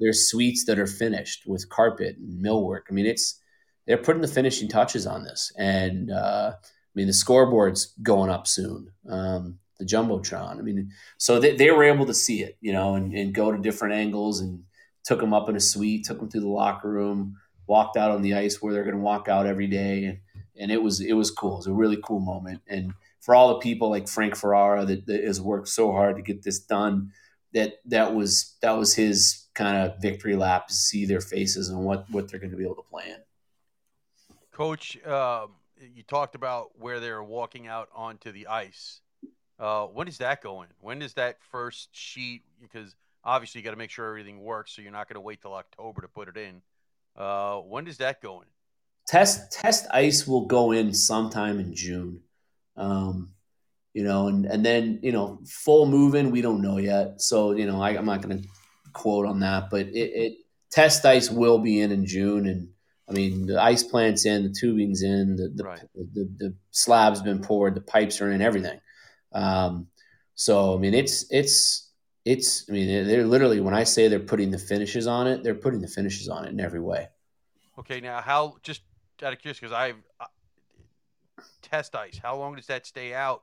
[0.00, 2.82] there's suites that are finished with carpet and millwork.
[2.90, 3.40] I mean, it's
[3.86, 6.52] they're putting the finishing touches on this, and uh,
[6.98, 8.90] mean the scoreboard's going up soon.
[9.08, 10.58] Um, the jumbotron.
[10.58, 13.52] I mean, so they, they were able to see it, you know, and, and go
[13.52, 14.64] to different angles and
[15.04, 17.36] took them up in a suite, took them through the locker room,
[17.68, 20.18] walked out on the ice where they're going to walk out every day, and
[20.60, 21.54] and it was it was cool.
[21.54, 25.06] It was a really cool moment, and for all the people like Frank Ferrara that,
[25.06, 27.12] that has worked so hard to get this done
[27.54, 31.78] that that was that was his kind of victory lap to see their faces and
[31.78, 33.20] what what they're going to be able to play in.
[34.52, 35.52] Coach, um,
[35.94, 39.00] you talked about where they're walking out onto the ice.
[39.58, 40.68] Uh, when is that going?
[40.80, 42.42] When is that first sheet?
[42.60, 45.40] Because obviously you got to make sure everything works, so you're not going to wait
[45.42, 46.62] till October to put it in.
[47.16, 48.46] Uh, when does that go in?
[49.06, 52.20] Test test ice will go in sometime in June.
[52.76, 53.30] Um,
[53.94, 57.20] you know, and and then you know full moving we don't know yet.
[57.20, 58.48] So you know I, am not going to
[58.92, 60.32] quote on that, but it, it
[60.70, 62.68] test ice will be in in June, and
[63.08, 65.80] I mean the ice plant's in, the tubing's in, the the, Right.
[65.94, 68.80] the, the, the slab's been poured, the pipes are in, everything.
[69.32, 69.88] Um,
[70.34, 71.90] so I mean it's it's
[72.24, 75.54] it's I mean they're, literally when I say they're putting the finishes on it, they're
[75.54, 77.08] putting the finishes on it in every way.
[77.78, 78.56] Okay, now how?
[78.62, 78.82] Just
[79.22, 80.26] out of curiosity, because I've uh,
[81.62, 82.18] test ice.
[82.22, 83.42] How long does that stay out?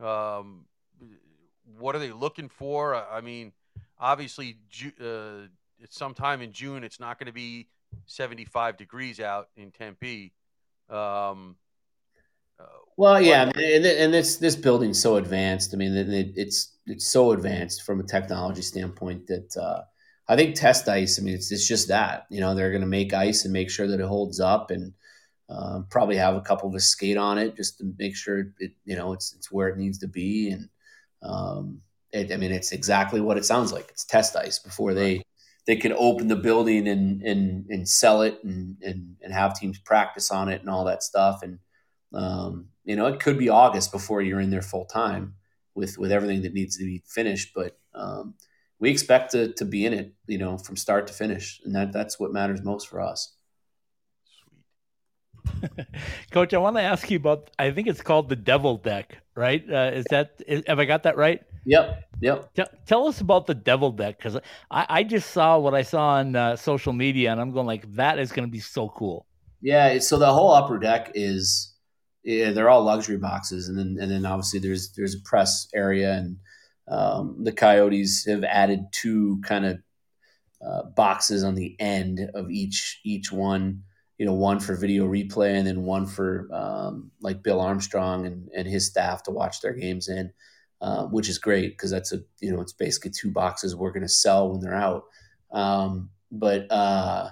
[0.00, 0.66] Um,
[1.78, 2.94] what are they looking for?
[2.94, 3.52] I mean,
[3.98, 6.84] obviously, Ju- uh, it's sometime in June.
[6.84, 7.68] It's not going to be
[8.06, 10.32] 75 degrees out in Tempe.
[10.88, 11.56] Um,
[12.58, 12.64] uh,
[12.96, 15.72] Well, yeah, and, and this this building's so advanced.
[15.72, 19.82] I mean, it, it- it's it's so advanced from a technology standpoint that uh,
[20.28, 21.18] I think test ice.
[21.18, 23.70] I mean, it's it's just that you know they're going to make ice and make
[23.70, 24.92] sure that it holds up, and
[25.50, 28.72] uh, probably have a couple of us skate on it just to make sure it
[28.86, 30.50] you know it's it's where it needs to be.
[30.52, 30.68] And
[31.22, 31.80] um,
[32.12, 33.88] it, I mean, it's exactly what it sounds like.
[33.90, 35.22] It's test ice before they
[35.68, 39.78] they could open the building and and and sell it and and and have teams
[39.78, 41.60] practice on it and all that stuff and
[42.12, 45.34] um, you know, it could be August before you're in there full time
[45.74, 47.52] with with everything that needs to be finished.
[47.54, 48.34] But um,
[48.78, 51.92] we expect to to be in it, you know, from start to finish, and that
[51.92, 53.34] that's what matters most for us.
[55.44, 55.86] sweet.
[56.30, 57.50] Coach, I want to ask you about.
[57.58, 59.62] I think it's called the Devil Deck, right?
[59.70, 61.42] Uh, is that is, have I got that right?
[61.68, 62.54] Yep, yep.
[62.54, 64.36] Tell, tell us about the Devil Deck because
[64.70, 67.92] I, I just saw what I saw on uh, social media and I'm going like
[67.94, 69.26] that is going to be so cool.
[69.60, 71.74] Yeah, so the whole upper deck is
[72.24, 76.14] yeah, they're all luxury boxes, and then and then obviously there's there's a press area,
[76.14, 76.36] and
[76.88, 79.78] um, the Coyotes have added two kind of
[80.66, 83.82] uh, boxes on the end of each each one.
[84.16, 88.48] You know, one for video replay, and then one for um, like Bill Armstrong and,
[88.54, 90.32] and his staff to watch their games in,
[90.80, 94.02] uh, which is great because that's a you know it's basically two boxes we're going
[94.02, 95.04] to sell when they're out.
[95.50, 97.30] Um, but uh,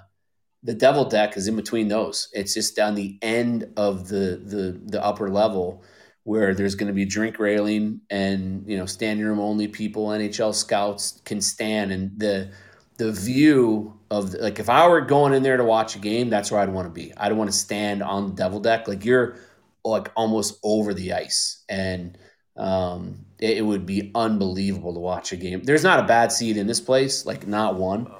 [0.63, 2.29] the devil deck is in between those.
[2.33, 5.83] It's just down the end of the the the upper level
[6.23, 10.53] where there's going to be drink railing and you know standing room only people, NHL
[10.53, 12.51] scouts can stand and the
[12.97, 16.51] the view of like if I were going in there to watch a game, that's
[16.51, 17.13] where I'd want to be.
[17.15, 19.37] I'd want to stand on the devil deck like you're
[19.85, 22.17] like almost over the ice and
[22.57, 25.63] um, it, it would be unbelievable to watch a game.
[25.63, 28.11] There's not a bad seat in this place, like not one.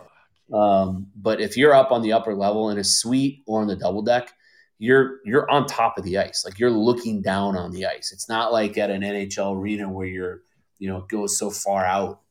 [0.54, 3.76] Um, but if you're up on the upper level in a suite or on the
[3.76, 4.32] double deck,
[4.80, 6.43] you're you're on top of the ice.
[6.45, 8.12] Like you're looking down on the ice.
[8.12, 10.41] It's not like at an NHL arena where you're,
[10.78, 12.21] you know, it goes so far out.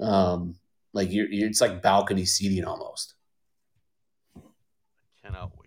[0.00, 0.54] Um,
[0.92, 3.14] like you're, you're it's like balcony seating almost.
[4.36, 4.40] I
[5.26, 5.66] cannot wait.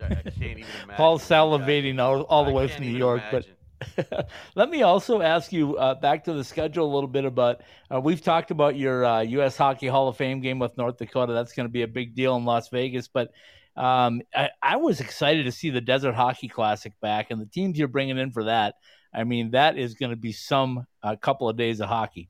[0.00, 0.94] I, I can't even imagine.
[0.96, 3.44] Paul's what you guys- salivating all, all the way can't from New even York, but
[3.44, 3.56] imagine.
[4.54, 7.62] Let me also ask you uh, back to the schedule a little bit about.
[7.92, 9.56] Uh, we've talked about your uh, U.S.
[9.56, 11.32] Hockey Hall of Fame game with North Dakota.
[11.32, 13.08] That's going to be a big deal in Las Vegas.
[13.08, 13.32] But
[13.76, 17.78] um, I, I was excited to see the Desert Hockey Classic back and the teams
[17.78, 18.74] you're bringing in for that.
[19.14, 22.28] I mean, that is going to be some a couple of days of hockey.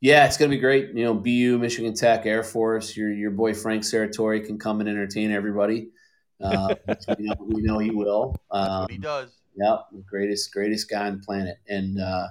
[0.00, 0.88] Yeah, it's gonna be great.
[0.96, 2.96] You know, BU, Michigan Tech, Air Force.
[2.96, 5.90] Your your boy Frank Serratore can come and entertain everybody.
[6.40, 6.74] Uh,
[7.18, 8.34] we, know, we know he will.
[8.52, 9.41] That's Um, what he does.
[9.56, 12.28] Yep, the greatest greatest guy on the planet, and uh,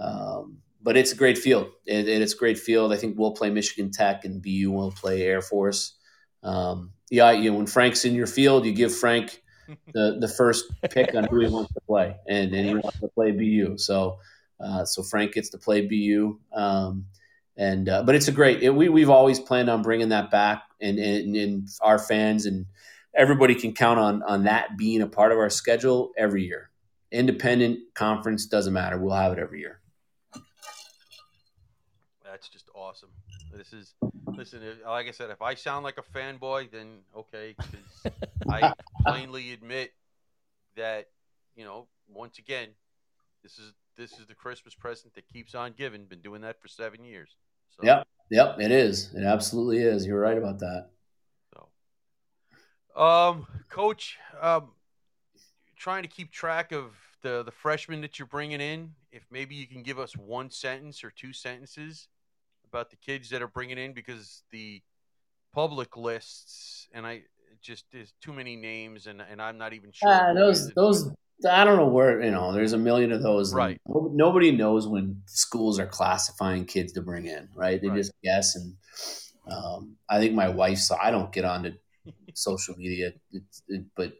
[0.00, 1.68] um, but it's a great field.
[1.86, 2.92] It- it's a great field.
[2.92, 5.94] I think we'll play Michigan Tech, and BU will play Air Force.
[6.42, 9.42] Um, yeah, you know, when Frank's in your field, you give Frank
[9.92, 13.08] the the first pick on who he wants to play, and, and he wants to
[13.08, 13.78] play BU.
[13.78, 14.18] So
[14.60, 16.38] uh, so Frank gets to play BU.
[16.52, 17.06] Um,
[17.56, 18.62] and uh, but it's a great.
[18.62, 22.66] It, we we've always planned on bringing that back, and, and and our fans and
[23.16, 26.70] everybody can count on on that being a part of our schedule every year.
[27.10, 28.98] Independent conference doesn't matter.
[28.98, 29.80] We'll have it every year.
[32.24, 33.10] That's just awesome.
[33.52, 33.94] This is
[34.26, 34.62] listen.
[34.62, 38.14] if- Like I said, if I sound like a fanboy, then okay, because
[38.50, 38.72] I
[39.06, 39.92] plainly admit
[40.76, 41.08] that
[41.54, 42.68] you know once again,
[43.42, 46.04] this is this is the Christmas present that keeps on giving.
[46.04, 47.30] Been doing that for seven years.
[47.70, 48.06] So, Yep.
[48.30, 49.14] Yep, it is.
[49.14, 50.04] It absolutely is.
[50.04, 50.88] You're right about that.
[52.96, 54.68] Um, coach, um,
[55.76, 58.92] trying to keep track of the the freshmen that you're bringing in.
[59.12, 62.08] If maybe you can give us one sentence or two sentences
[62.68, 64.82] about the kids that are bringing in because the
[65.54, 67.22] public lists and I
[67.62, 70.10] just there's too many names and and I'm not even sure.
[70.10, 71.10] Uh, those those
[71.48, 72.52] I don't know where you know.
[72.52, 73.52] There's a million of those.
[73.52, 73.80] Right.
[73.86, 77.48] Nobody knows when schools are classifying kids to bring in.
[77.54, 77.80] Right.
[77.80, 77.96] They Right.
[77.96, 78.56] just guess.
[78.56, 78.74] And
[79.50, 80.96] um, I think my wife saw.
[81.02, 81.72] I don't get onto
[82.34, 84.12] social media, it's it, but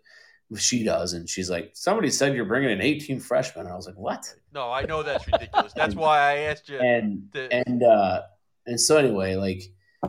[0.56, 3.86] she does, and she's like, "Somebody said you're bringing in 18 freshmen." And I was
[3.86, 5.72] like, "What?" No, I know that's ridiculous.
[5.74, 6.78] That's why I asked you.
[6.78, 8.22] And the- and uh,
[8.66, 9.62] and so anyway, like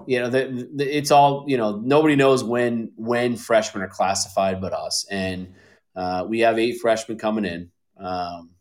[0.05, 1.77] you know, the, the, it's all you know.
[1.83, 5.07] Nobody knows when when freshmen are classified, but us.
[5.09, 5.55] And
[5.95, 8.51] uh, we have eight freshmen coming in, um,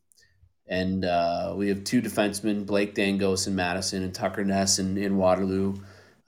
[0.66, 5.18] and uh, we have two defensemen, Blake Dangos and Madison, and Tucker Ness in, in
[5.18, 5.74] Waterloo.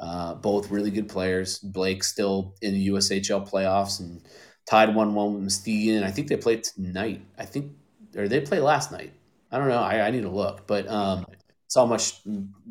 [0.00, 1.58] Uh, both really good players.
[1.58, 4.22] Blake still in the USHL playoffs and
[4.66, 6.04] tied one one with Muskegon.
[6.04, 7.22] I think they played tonight.
[7.36, 7.72] I think
[8.16, 9.12] or they played last night.
[9.50, 9.80] I don't know.
[9.80, 11.24] I, I need to look, but um,
[11.66, 12.20] it's how much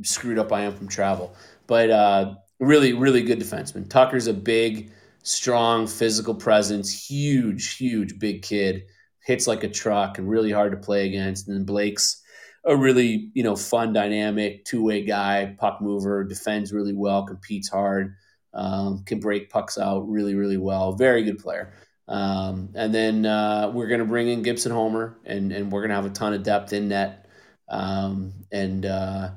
[0.03, 1.35] screwed up I am from travel.
[1.65, 3.89] But uh, really, really good defenseman.
[3.89, 4.91] Tucker's a big,
[5.23, 7.09] strong, physical presence.
[7.09, 8.85] Huge, huge, big kid.
[9.23, 11.47] Hits like a truck and really hard to play against.
[11.47, 12.21] And Blake's
[12.67, 17.69] a really, you know, fun, dynamic, two way guy, puck mover, defends really well, competes
[17.69, 18.15] hard,
[18.53, 20.93] um, can break pucks out really, really well.
[20.93, 21.73] Very good player.
[22.07, 25.89] Um, and then uh, we're going to bring in Gibson Homer, and, and we're going
[25.89, 27.25] to have a ton of depth in net.
[27.69, 29.31] Um, and uh,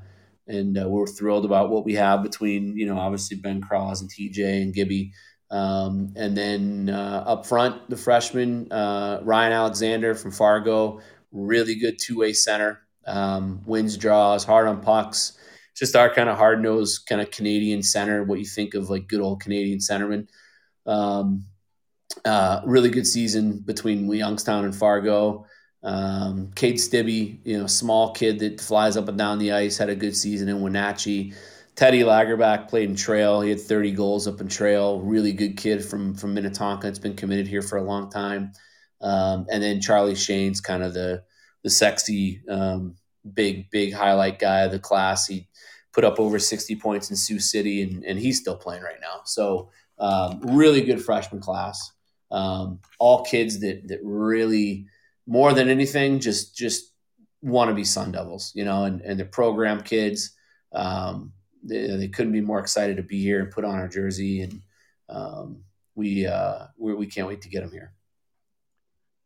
[0.47, 4.11] and uh, we're thrilled about what we have between, you know, obviously Ben Kraws and
[4.11, 5.12] TJ and Gibby.
[5.51, 11.01] Um, and then uh, up front, the freshman uh, Ryan Alexander from Fargo,
[11.33, 15.37] really good two way center, um, wins draws, hard on pucks.
[15.77, 19.09] Just our kind of hard nosed kind of Canadian center, what you think of like
[19.09, 20.29] good old Canadian centerman.
[20.87, 21.46] Um,
[22.25, 25.46] uh, really good season between Youngstown and Fargo.
[25.83, 29.88] Um, Cade Stibbe, you know, small kid that flies up and down the ice, had
[29.88, 31.33] a good season in Wenatchee.
[31.77, 33.40] Teddy Lagerback played in Trail.
[33.40, 35.01] He had 30 goals up in Trail.
[35.01, 36.87] Really good kid from from Minnetonka.
[36.87, 38.53] It's been committed here for a long time.
[39.01, 41.23] Um, and then Charlie Shane's kind of the
[41.62, 42.96] the sexy, um,
[43.35, 45.26] big big highlight guy of the class.
[45.26, 45.48] He
[45.92, 49.22] put up over 60 points in Sioux City, and, and he's still playing right now.
[49.24, 51.92] So um, really good freshman class.
[52.30, 54.87] Um, all kids that that really
[55.26, 56.92] more than anything just just
[57.42, 60.33] want to be Sun Devils, you know, and and the program kids.
[60.72, 64.42] Um, they, they couldn't be more excited to be here and put on our jersey,
[64.42, 64.62] and
[65.09, 65.62] um,
[65.94, 67.92] we, uh, we we can't wait to get them here.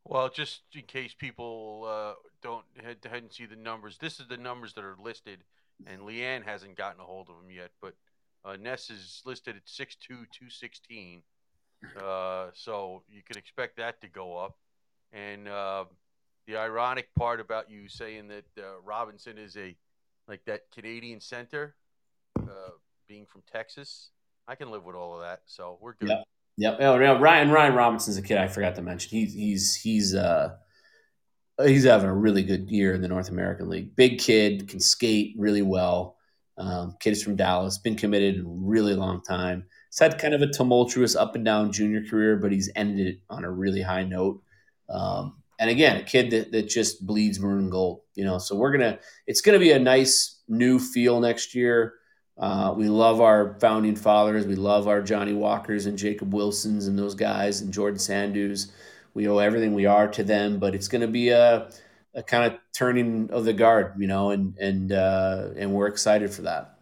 [0.04, 4.37] Well, just in case people uh, don't had, hadn't see the numbers, this is the
[4.37, 5.38] numbers that are listed,
[5.85, 7.70] and Leanne hasn't gotten a hold of them yet.
[7.83, 7.94] But
[8.44, 11.22] uh, Ness is listed at six two two sixteen,
[12.00, 14.57] Uh, so you can expect that to go up.
[15.12, 15.85] And uh,
[16.46, 19.76] the ironic part about you saying that uh, Robinson is a
[20.26, 21.74] like that Canadian center,
[22.38, 22.72] uh,
[23.07, 24.11] being from Texas,
[24.48, 25.42] I can live with all of that.
[25.44, 26.09] So we're good.
[26.09, 26.24] Yep.
[26.57, 26.76] Yep.
[26.80, 29.11] Oh, Ryan Ryan Robinson's a kid I forgot to mention.
[29.11, 30.57] He's he's he's uh
[31.62, 33.95] he's having a really good year in the North American League.
[33.97, 36.17] Big kid, can skate really well.
[36.57, 39.64] Um, kid is from Dallas, been committed a really long time.
[39.90, 43.21] He's had kind of a tumultuous up and down junior career, but he's ended it
[43.29, 44.43] on a really high note.
[44.88, 48.38] Um, and again, a kid that, that just bleeds maroon and gold, you know.
[48.38, 51.95] So we're gonna, it's gonna be a nice new feel next year.
[52.37, 54.47] Uh, we love our founding fathers.
[54.47, 58.73] We love our Johnny Walkers and Jacob Wilsons and those guys and Jordan Sandhus.
[59.14, 61.70] We owe everything we are to them, but it's going to be a,
[62.14, 66.33] a kind of turning of the guard, you know, and and uh, and we're excited
[66.33, 66.79] for that.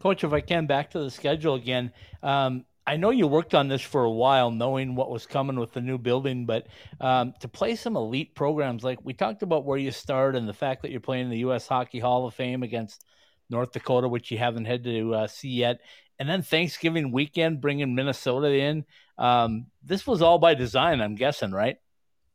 [0.00, 1.92] Coach, if I can, back to the schedule again.
[2.22, 5.72] Um, I know you worked on this for a while, knowing what was coming with
[5.72, 6.66] the new building, but
[7.00, 10.52] um, to play some elite programs, like we talked about where you start and the
[10.52, 11.68] fact that you're playing the U.S.
[11.68, 13.04] Hockey Hall of Fame against
[13.48, 15.80] North Dakota, which you haven't had to uh, see yet,
[16.22, 18.84] and then Thanksgiving weekend bringing Minnesota in.
[19.18, 21.78] Um, this was all by design, I'm guessing, right?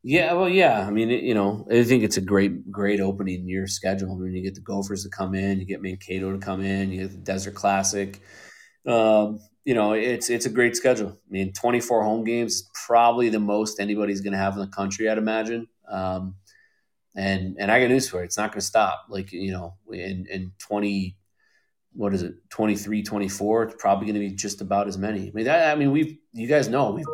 [0.04, 0.86] Yeah, well, yeah.
[0.86, 4.12] I mean, you know, I think it's a great, great opening year schedule.
[4.12, 6.92] I mean, you get the Gophers to come in, you get Mankato to come in,
[6.92, 8.20] you get the Desert Classic.
[8.86, 11.12] Um, you know, it's it's a great schedule.
[11.12, 14.68] I mean, 24 home games is probably the most anybody's going to have in the
[14.68, 15.70] country, I'd imagine.
[15.90, 16.36] Um,
[17.16, 19.06] and and I got news for it's not going to stop.
[19.08, 21.17] Like you know, in in 20,
[21.98, 25.28] what is it, 23, 24, it's probably going to be just about as many.
[25.28, 27.06] I mean, that, I mean, we've you guys know we've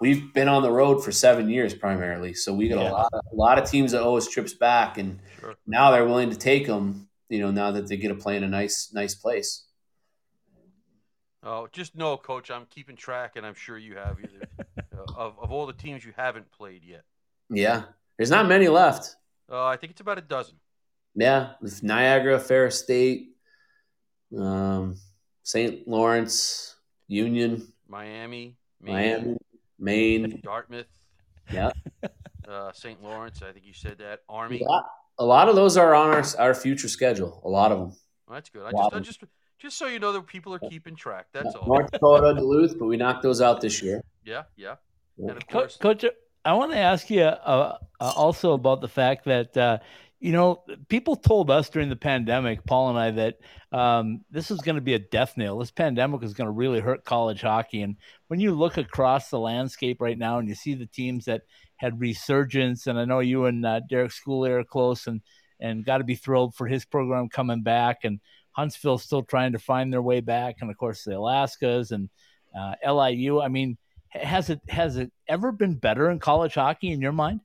[0.00, 2.90] we've been on the road for seven years primarily, so we got Yeah.
[2.90, 5.54] a lot of, a lot of teams that owe us trips back, and Sure.
[5.66, 7.08] now they're willing to take them.
[7.28, 9.64] You know, now that they get to play in a nice nice place.
[11.44, 14.46] Oh, just know, Coach, I'm keeping track, and I'm sure you have either
[14.96, 17.02] uh, of of all the teams you haven't played yet.
[17.50, 17.84] Yeah,
[18.16, 19.16] there's not many left.
[19.50, 20.56] Uh, I think it's about a dozen.
[21.14, 23.31] Yeah, Niagara, Ferris State,
[24.38, 24.96] um,
[25.42, 25.86] St.
[25.86, 26.76] Lawrence,
[27.08, 29.38] Union, Miami, Maine, Miami,
[29.78, 30.40] Maine.
[30.42, 30.86] Dartmouth,
[31.50, 31.72] Yeah,
[32.48, 33.02] uh, St.
[33.02, 33.42] Lawrence.
[33.42, 34.20] I think you said that.
[34.28, 34.60] Army.
[34.60, 34.86] a lot,
[35.18, 37.40] a lot of those are on our our future schedule.
[37.44, 37.96] A lot of them.
[38.26, 38.64] Well, that's good.
[38.64, 39.24] I just, I just,
[39.58, 41.26] just so you know that people are keeping track.
[41.32, 41.66] That's all.
[41.66, 44.02] North Dakota, Duluth, but we knocked those out this year.
[44.24, 44.76] Yeah, yeah.
[45.16, 45.28] Yeah.
[45.28, 46.04] And of course, Coach,
[46.44, 49.78] I want to ask you uh, uh, also about the fact that uh,
[50.22, 53.38] you know people told us during the pandemic, Paul and I, that
[53.72, 55.58] um, this is going to be a death nail.
[55.58, 57.82] This pandemic is going to really hurt college hockey.
[57.82, 57.96] And
[58.28, 61.42] when you look across the landscape right now, and you see the teams that
[61.74, 65.20] had resurgence, and I know you and uh, Derek Schooley are close, and
[65.58, 68.20] and got to be thrilled for his program coming back, and
[68.52, 72.08] Huntsville still trying to find their way back, and of course the Alaskas and
[72.56, 73.40] uh, LIU.
[73.40, 73.76] I mean
[74.10, 77.40] has it has it ever been better in college hockey in your mind?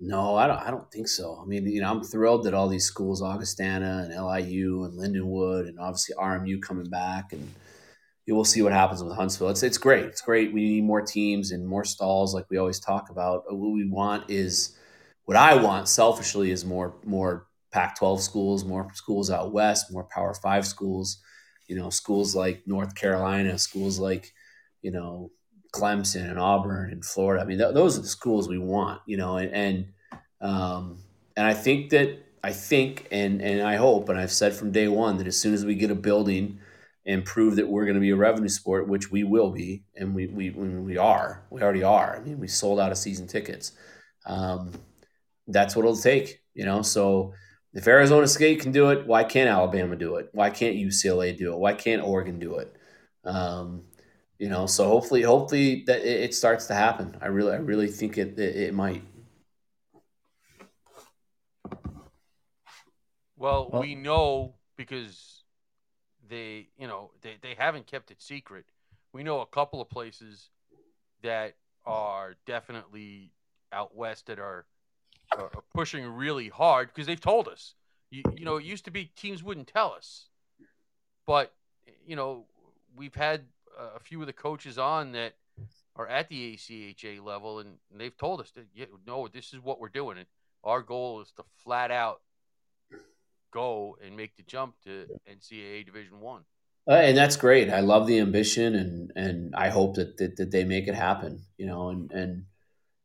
[0.00, 0.58] No, I don't.
[0.58, 1.40] I don't think so.
[1.42, 5.68] I mean, you know, I'm thrilled that all these schools, Augustana and LIU and Lindenwood,
[5.68, 7.52] and obviously RMU coming back, and
[8.26, 9.48] you will see what happens with Huntsville.
[9.48, 10.04] It's it's great.
[10.04, 10.52] It's great.
[10.52, 13.44] We need more teams and more stalls, like we always talk about.
[13.50, 14.76] Uh, what we want is,
[15.24, 20.34] what I want selfishly is more more Pac-12 schools, more schools out west, more Power
[20.34, 21.18] Five schools.
[21.66, 24.32] You know, schools like North Carolina, schools like,
[24.82, 25.30] you know,
[25.72, 27.42] Clemson and Auburn and Florida.
[27.42, 29.86] I mean, th- those are the schools we want, you know, and, and,
[30.40, 30.98] um,
[31.36, 34.88] and I think that, I think, and, and I hope, and I've said from day
[34.88, 36.60] one that as soon as we get a building
[37.04, 40.14] and prove that we're going to be a revenue sport, which we will be, and
[40.14, 42.16] we, we, we are, we already are.
[42.16, 43.72] I mean, we sold out of season tickets.
[44.26, 44.72] Um,
[45.46, 46.82] that's what it'll take, you know?
[46.82, 47.32] So
[47.72, 50.28] if Arizona State can do it, why can't Alabama do it?
[50.32, 51.58] Why can't UCLA do it?
[51.58, 52.74] Why can't Oregon do it?
[53.24, 53.84] Um,
[54.38, 57.88] you know so hopefully hopefully that it, it starts to happen i really i really
[57.88, 59.02] think it it, it might
[63.36, 65.44] well, Well- we know because
[66.28, 68.66] they, you know, they, they haven't kept it secret.
[69.12, 70.50] We know a couple of places
[71.22, 71.54] that
[71.86, 73.32] are definitely
[73.72, 74.66] out west that are,
[75.36, 77.74] are are pushing really hard because they've told us.
[78.10, 80.28] You, you know, it used to be teams wouldn't tell us,
[81.26, 81.52] but
[82.06, 82.44] you know,
[82.96, 83.44] we've had
[83.78, 85.34] a few of the coaches on that
[85.96, 89.80] are at the ACHA level, and, they've told us that yeah, no, this is what
[89.80, 90.18] we're doing.
[90.18, 90.26] And
[90.64, 92.20] our goal is to flat out
[93.52, 96.42] go and make the jump to NCAA Division One.
[96.88, 100.50] uh, and that's great i love the ambition and and i hope that, that that
[100.50, 102.44] they make it happen you know and and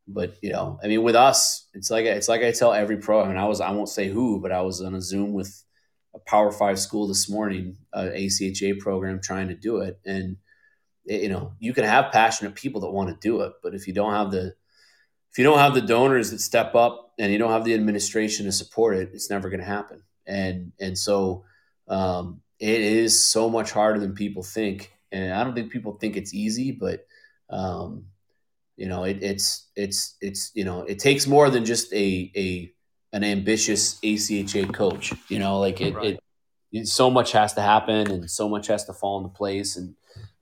[0.08, 3.24] but you know i mean with us it's like it's like i tell every pro
[3.24, 5.64] I mean, i was i won't say who but i was on a zoom with
[6.14, 10.38] a power five school this morning a acha program trying to do it and it-
[11.06, 13.94] you know you can have passionate people that want to do it but if you
[13.94, 14.54] don't have the
[15.32, 18.46] if you don't have the donors that step up and you don't have the administration
[18.46, 20.02] to support it it's never going to happen.
[20.26, 21.44] And and so
[21.88, 24.94] um, it is so much harder than people think.
[25.12, 27.06] And i don't think people think it's easy but
[27.50, 28.06] um,
[28.78, 32.72] you know it, it's it's it's you know it takes more than just a a
[33.12, 36.06] an ambitious ACHA coach you know like it, Right.
[36.06, 36.20] it,
[36.72, 39.78] it so much has to happen and so much has to fall into place.
[39.78, 39.94] And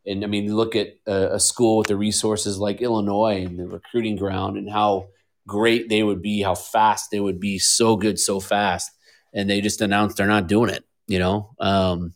[0.05, 3.67] and I mean, look at a, a school with the resources like Illinois and the
[3.67, 5.09] recruiting ground and how
[5.47, 8.91] great they would be, how fast they would be, so good, so fast,
[9.33, 10.83] and they just announced they're not doing it.
[11.07, 12.13] You know, um,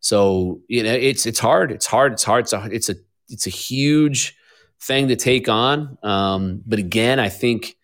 [0.00, 2.42] so you know it's it's hard, it's hard, it's hard.
[2.42, 2.94] It's a it's a
[3.28, 4.36] it's a huge
[4.80, 5.98] thing to take on.
[6.02, 7.76] Um, but again, I think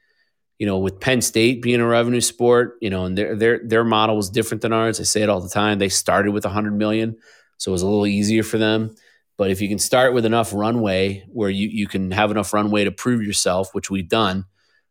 [0.58, 3.84] you know with Penn State being a revenue sport, you know, and their their their
[3.84, 5.00] model was different than ours.
[5.00, 5.78] I say it all the time.
[5.78, 7.16] They started with a hundred million,
[7.58, 8.94] so it was a little easier for them.
[9.38, 12.84] But if you can start with enough runway where you, you can have enough runway
[12.84, 14.44] to prove yourself, which we've done,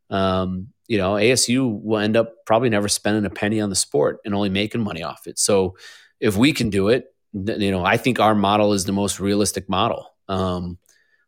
[0.09, 4.19] um, you know, ASU will end up probably never spending a penny on the sport
[4.25, 5.39] and only making money off it.
[5.39, 5.77] So
[6.19, 9.69] if we can do it, you know, I think our model is the most realistic
[9.69, 10.13] model.
[10.27, 10.77] Um,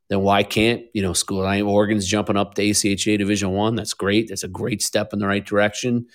[0.10, 1.46] then why can't you know school?
[1.46, 3.76] I Oregon's jumping up to ACHA Division One.
[3.76, 4.28] That's great.
[4.30, 6.08] That's a great step in the right direction,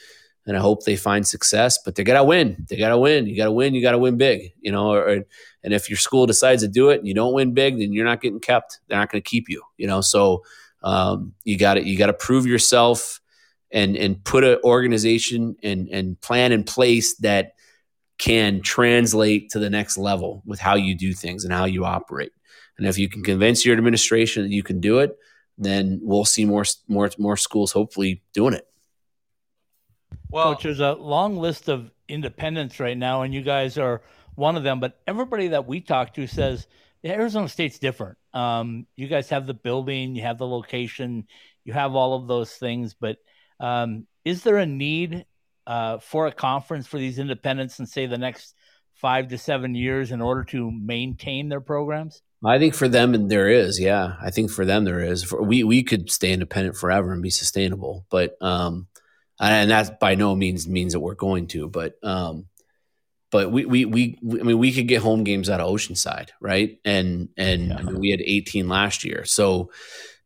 [0.47, 1.79] and I hope they find success.
[1.83, 2.67] But they gotta win.
[2.69, 3.27] They gotta win.
[3.27, 3.75] You gotta win.
[3.75, 4.53] You gotta win big.
[4.61, 5.25] You know, or,
[5.69, 8.07] and if your school decides to do it and you don't win big, then you're
[8.07, 8.81] not getting kept.
[8.89, 9.63] They're not going to keep you.
[9.77, 10.45] You know, so
[10.83, 13.21] um, you got to you got to prove yourself
[13.71, 17.53] and and put an organization and and plan in place that
[18.17, 22.33] can translate to the next level with how you do things and how you operate.
[22.79, 25.19] And if you can convince your administration that you can do it,
[25.59, 28.67] then we'll see more more more schools hopefully doing it.
[30.31, 34.01] Well, Coach, there's a long list of independents right now, and you guys are
[34.39, 34.81] one of them.
[34.81, 36.67] But everybody that we talk to says
[37.05, 38.19] Arizona State's different.
[38.33, 41.27] Um, you guys have the building, you have the location,
[41.65, 42.95] you have all of those things.
[42.95, 43.19] But
[43.61, 45.27] um, is there a need
[45.67, 48.55] uh, for a conference for these independents in, say, the next
[48.95, 52.23] five to seven years in order to maintain their programs?
[52.45, 54.15] I think for them there is, yeah.
[54.23, 55.25] I think for them there is.
[55.25, 58.87] For, we we could stay independent forever and be sustainable, but um,
[59.41, 62.47] and that by no means means that we're going to, but um,
[63.31, 66.79] but we, we, we, I mean, we could get home games out of Oceanside, right?
[66.85, 67.77] And, and yeah.
[67.77, 69.25] I mean, we had 18 last year.
[69.25, 69.71] So,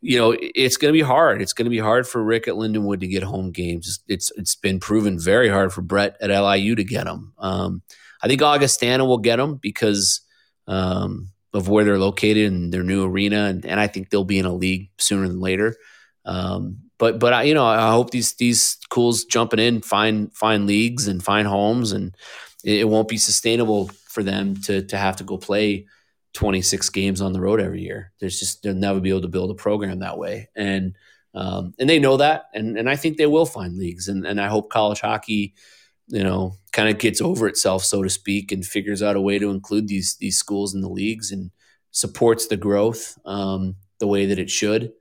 [0.01, 1.43] you know, it's going to be hard.
[1.43, 4.01] It's going to be hard for Rick at Lindenwood to get home games.
[4.07, 7.33] It's, it's been proven very hard for Brett at LIU to get them.
[7.39, 7.83] Um,
[8.23, 10.21] I think Augustana will get them because,
[10.69, 13.47] um, of where they're located and their new arena.
[13.47, 15.77] And, and I think they'll be in a league sooner than later.
[16.25, 20.69] Um, but, but I, you know, I hope these, these schools jumping in, find, find
[20.69, 22.17] leagues and find homes and,
[22.65, 25.87] it won't be sustainable for them to to have to go play
[26.35, 28.13] 26 games on the road every year.
[28.21, 30.97] There's just they'll never be able to build a program that way, and
[31.35, 34.41] um, and they know that, and and I think they will find leagues, and and
[34.41, 35.55] I hope college hockey,
[36.09, 39.39] you know, kind of gets over itself, so to speak, and figures out a way
[39.39, 41.51] to include these these schools in the leagues and
[41.91, 44.93] supports the growth um, the way that it should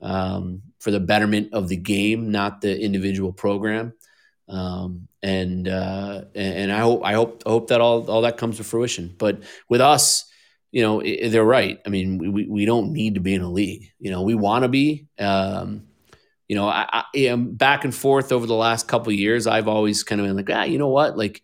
[0.00, 3.92] um, for the betterment of the game, not the individual program.
[4.48, 8.64] Um, and uh, and I hope I hope hope that all all that comes to
[8.64, 9.14] fruition.
[9.18, 10.30] But with us,
[10.70, 11.80] you know, they're right.
[11.84, 13.90] I mean, we we don't need to be in a league.
[13.98, 15.06] You know, we want to be.
[15.18, 15.84] Um,
[16.48, 19.46] you know, I, I am back and forth over the last couple years.
[19.46, 21.18] I've always kind of been like, ah, you know what?
[21.18, 21.42] Like,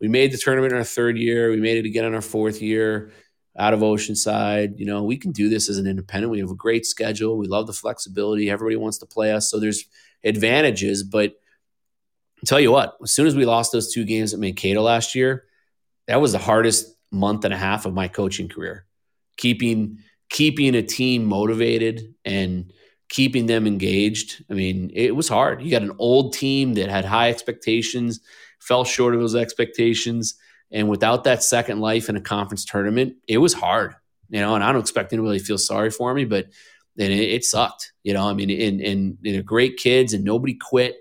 [0.00, 1.50] we made the tournament in our third year.
[1.50, 3.12] We made it again in our fourth year
[3.58, 4.78] out of Oceanside.
[4.78, 6.30] You know, we can do this as an independent.
[6.30, 7.36] We have a great schedule.
[7.36, 8.50] We love the flexibility.
[8.50, 9.50] Everybody wants to play us.
[9.50, 9.84] So there's
[10.24, 11.34] advantages, but
[12.44, 15.44] Tell you what, as soon as we lost those two games at Mankato last year,
[16.06, 18.86] that was the hardest month and a half of my coaching career.
[19.36, 22.72] Keeping keeping a team motivated and
[23.08, 24.44] keeping them engaged.
[24.50, 25.62] I mean, it was hard.
[25.62, 28.20] You got an old team that had high expectations,
[28.60, 30.34] fell short of those expectations,
[30.72, 33.94] and without that second life in a conference tournament, it was hard.
[34.28, 36.48] You know, and I don't expect anybody to feel sorry for me, but
[36.96, 37.92] then it, it sucked.
[38.02, 40.96] You know, I mean, and and they're great kids, and nobody quit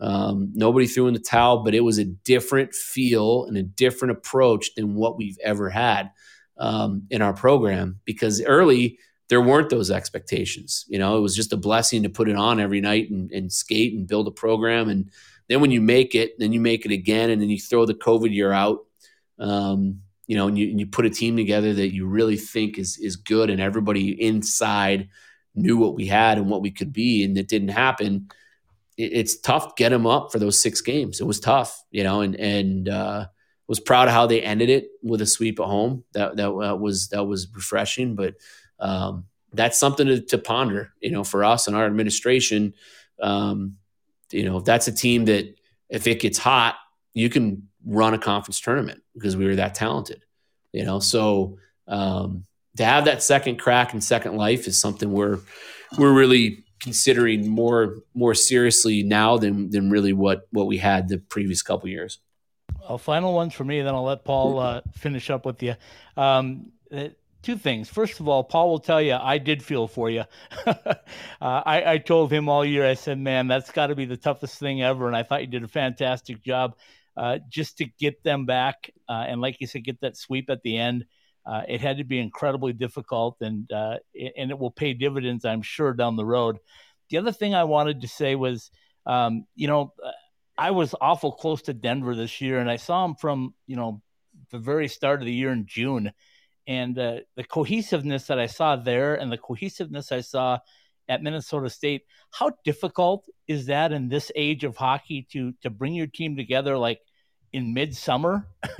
[0.00, 4.12] um, nobody threw in the towel, but it was a different feel and a different
[4.12, 6.10] approach than what we've ever had
[6.58, 10.84] um, in our program because early there weren't those expectations.
[10.88, 13.50] You know, it was just a blessing to put it on every night and, and
[13.50, 14.88] skate and build a program.
[14.88, 15.10] And
[15.48, 17.94] then when you make it, then you make it again, and then you throw the
[17.94, 18.84] COVID year out.
[19.38, 22.78] Um, you know, and you, and you put a team together that you really think
[22.78, 25.08] is is good, and everybody inside
[25.54, 28.28] knew what we had and what we could be, and it didn't happen
[28.96, 31.20] it's tough to get them up for those six games.
[31.20, 33.26] It was tough, you know, and and uh,
[33.68, 36.04] was proud of how they ended it with a sweep at home.
[36.12, 38.34] That that uh, was that was refreshing, but
[38.78, 42.74] um, that's something to, to, ponder, you know, for us and our administration.
[43.20, 43.76] Um,
[44.30, 45.54] you know, that's a team that
[45.88, 46.76] if it gets hot,
[47.14, 50.22] you can run a conference tournament because we were that talented,
[50.72, 51.00] you know.
[51.00, 52.44] So um,
[52.76, 55.38] to have that second crack and second life is something we're
[55.98, 61.18] we're really considering more more seriously now than than really what what we had the
[61.18, 62.18] previous couple years.
[62.80, 65.74] Well, final ones for me, then I'll let Paul uh, finish up with you.
[66.16, 67.08] Um, uh,
[67.42, 67.88] two things.
[67.88, 70.24] First of all, Paul will tell you I did feel for you.
[70.66, 70.94] uh,
[71.40, 72.86] I, I told him all year.
[72.86, 75.46] I said, "Man, that's got to be the toughest thing ever," and I thought you
[75.46, 76.76] did a fantastic job.
[77.16, 80.62] Uh, just to get them back, uh, and like you said, get that sweep at
[80.62, 81.06] the end.
[81.46, 83.98] Uh, it had to be incredibly difficult, and uh,
[84.36, 86.58] and it will pay dividends, I'm sure, down the road.
[87.10, 88.70] The other thing I wanted to say was,
[89.06, 89.94] um, you know,
[90.58, 94.02] I was awful close to Denver this year, and I saw him from you know
[94.50, 96.12] the very start of the year in June,
[96.66, 100.58] and uh, the cohesiveness that I saw there, and the cohesiveness I saw
[101.08, 102.02] at Minnesota State.
[102.32, 106.76] How difficult is that in this age of hockey to to bring your team together
[106.76, 107.00] like?
[107.52, 108.46] In midsummer,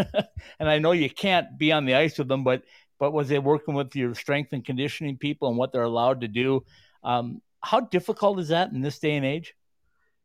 [0.58, 2.62] and I know you can't be on the ice with them, but
[2.98, 6.28] but was it working with your strength and conditioning people and what they're allowed to
[6.28, 6.64] do?
[7.04, 9.54] Um, how difficult is that in this day and age?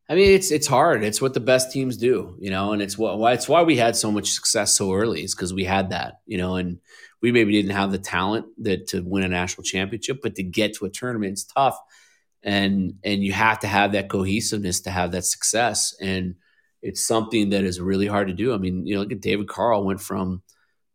[0.09, 1.03] I mean, it's it's hard.
[1.03, 3.77] It's what the best teams do, you know, and it's what why it's why we
[3.77, 6.79] had so much success so early is because we had that, you know, and
[7.21, 10.75] we maybe didn't have the talent that to win a national championship, but to get
[10.75, 11.79] to a tournament is tough,
[12.43, 16.35] and and you have to have that cohesiveness to have that success, and
[16.81, 18.53] it's something that is really hard to do.
[18.53, 20.41] I mean, you know, look at David Carle went from,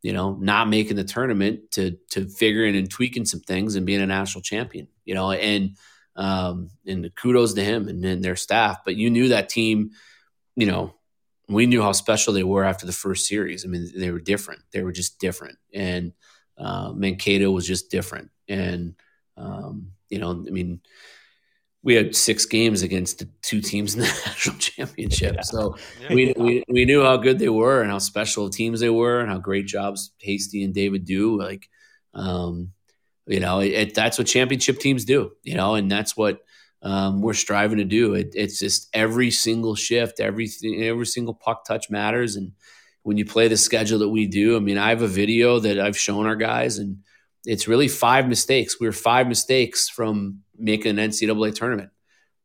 [0.03, 4.01] you know, not making the tournament to to figuring and tweaking some things and being
[4.01, 4.89] a national champion.
[5.05, 5.77] You know, and
[6.17, 8.79] um, and kudos to him and, and their staff.
[8.85, 9.91] But you knew that team,
[10.57, 10.95] you know,
[11.49, 13.65] we knew how special they were after the first series.
[13.65, 14.63] I mean, they were different.
[14.73, 16.13] They were just different, and
[16.59, 18.31] uh, Mankato was just different.
[18.49, 18.95] And
[19.37, 20.81] um, you know, I mean,
[21.87, 25.37] we had six games against the two teams in the national championship.
[25.37, 25.43] Yeah.
[25.43, 26.15] So Yeah.
[26.15, 29.31] we, we we knew how good they were and how special teams they were and
[29.31, 31.39] how great jobs Hasty and David do.
[31.39, 31.69] Like,
[32.13, 32.73] um,
[33.29, 35.31] you know, it, it, that's what championship teams do.
[35.45, 36.41] You know, and that's what
[36.83, 38.15] um, we're striving to do.
[38.15, 42.35] It, it's just every single shift, everything, every single puck touch matters.
[42.35, 42.51] And
[43.05, 45.79] when you play the schedule that we do, I mean, I have a video that
[45.79, 46.99] I've shown our guys, and
[47.45, 48.81] it's really five mistakes.
[48.81, 51.91] We are five mistakes from making an NCAA tournament.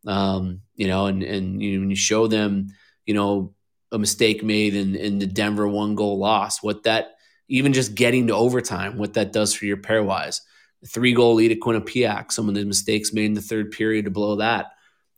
[0.05, 2.67] Um, you know, and and you, show them,
[3.05, 3.53] you know,
[3.91, 7.15] a mistake made in, in the Denver one goal loss, what that
[7.47, 10.39] even just getting to overtime, what that does for your pairwise.
[10.87, 14.11] Three goal lead at Quinnipiac, some of the mistakes made in the third period to
[14.11, 14.67] blow that,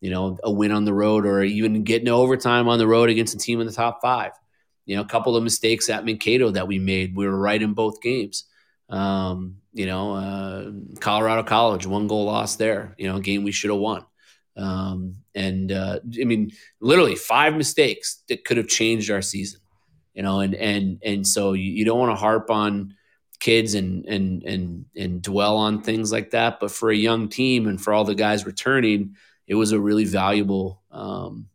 [0.02, 3.10] you know, a win on the road or even getting to overtime on the road
[3.10, 4.32] against a team in the top five.
[4.86, 7.16] You know, a couple of mistakes at Mankato that we made.
[7.16, 8.46] We were right in both games.
[8.94, 13.52] Um, you know, uh, Colorado College, one goal loss there, you know, a game we
[13.52, 14.06] should have won.
[14.56, 19.60] Um, and uh, I mean, literally five mistakes that could have changed our season.
[20.14, 22.94] You know, and and and so you, you don't want to harp on
[23.40, 26.60] kids and and and and dwell on things like that.
[26.60, 29.16] But for a young team and for all the guys returning,
[29.48, 31.48] it was a really valuable um,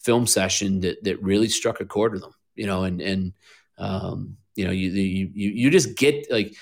[0.00, 2.32] film session that that really struck a chord with them.
[2.54, 3.34] You know, and and
[3.76, 6.54] um, you know you you you you just get like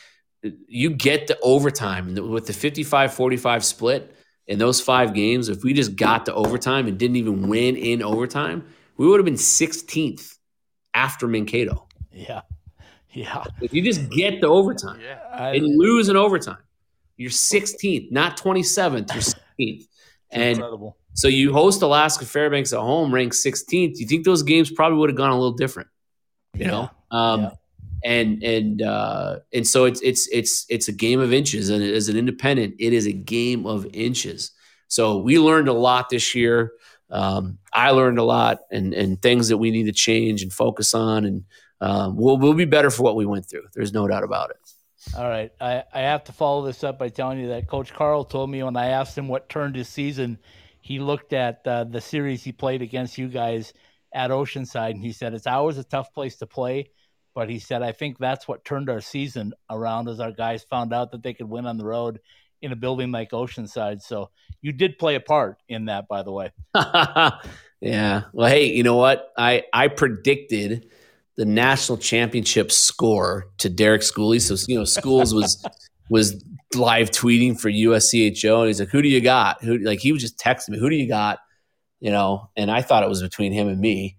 [0.69, 4.15] you get the overtime with the 55-45 split
[4.47, 5.49] in those five games.
[5.49, 8.67] If we just got to overtime and didn't even win in overtime,
[8.97, 10.37] we would have been 16th
[10.93, 11.87] after Mankato.
[12.13, 12.43] Yeah.
[13.17, 13.45] Yeah.
[13.61, 15.21] If you just get the overtime Yeah.
[15.33, 16.59] I, and lose in overtime,
[17.17, 19.15] you're 16th, not 27th.
[19.15, 19.23] You're
[19.69, 19.87] 16th.
[20.33, 20.97] And incredible.
[21.13, 23.99] so you host Alaska Fairbanks at home, ranked 16th.
[23.99, 25.89] You think those games probably would have gone a little different,
[26.55, 26.91] you know?
[27.13, 27.51] Um, Yeah.
[28.05, 32.09] And and uh, and so it's it's it's it's a game of inches, and as
[32.09, 34.53] an independent, it is a game of inches.
[34.89, 36.73] So we learned a lot this year.
[37.11, 40.93] Um, I learned a lot, and and things that we need to change and focus
[40.93, 41.45] on, and
[41.81, 43.65] um, we'll we'll be better for what we went through.
[43.73, 44.57] There's no doubt about it.
[45.17, 45.53] All right.
[45.61, 48.63] I, I have to follow this up by telling you that Coach Carle told me
[48.63, 50.39] when I asked him what turned his season,
[50.81, 53.75] he looked at uh, the series he played against you guys
[54.13, 56.91] at Oceanside and he said, It's always a tough place to play.
[57.35, 60.93] But he said, I think that's what turned our season around as our guys found
[60.93, 62.21] out that they could win on the road
[62.63, 64.01] in a building like Oceanside.
[64.03, 64.31] So
[64.63, 66.53] you did play a part in that, by the way.
[67.81, 68.23] yeah.
[68.33, 69.33] Well, hey, you know what?
[69.37, 70.89] I I predicted
[71.37, 74.41] the national championship score to Derek Schooley.
[74.41, 75.65] So you know, Schools was
[76.11, 80.13] was live tweeting for USCHO, and he's like, "Who do you got?" Who like he
[80.13, 81.41] was just texting me, "Who do you got?"
[82.01, 84.17] You know, and I thought it was between him and me,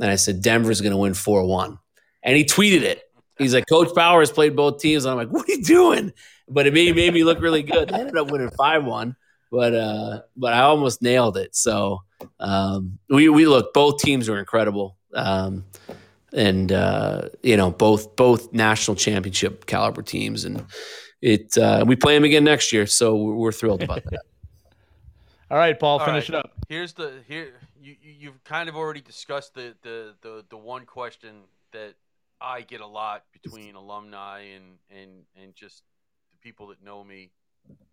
[0.00, 1.78] and I said Denver's going to win four one,
[2.22, 3.02] and he tweeted it.
[3.38, 5.04] He's like, Coach Powers played both teams.
[5.04, 6.12] And I'm like, what are you doing?
[6.48, 7.92] But it made, made me look really good.
[7.92, 9.14] I ended up winning five one,
[9.50, 11.54] but uh, but I almost nailed it.
[11.54, 12.02] So
[12.40, 15.64] um, we we look both teams were incredible, um,
[16.32, 20.64] and uh, you know both both national championship caliber teams, and
[21.20, 22.86] it uh, we play them again next year.
[22.86, 24.22] So we're, we're thrilled about that.
[25.50, 26.38] All right, Paul, All finish right.
[26.40, 26.50] it up.
[26.68, 30.84] Here's the here you you- you've kind of already discussed the the the the one
[30.86, 31.42] question
[31.72, 31.94] that
[32.40, 35.10] I get a lot between alumni and and
[35.40, 35.82] and just
[36.32, 37.30] the people that know me.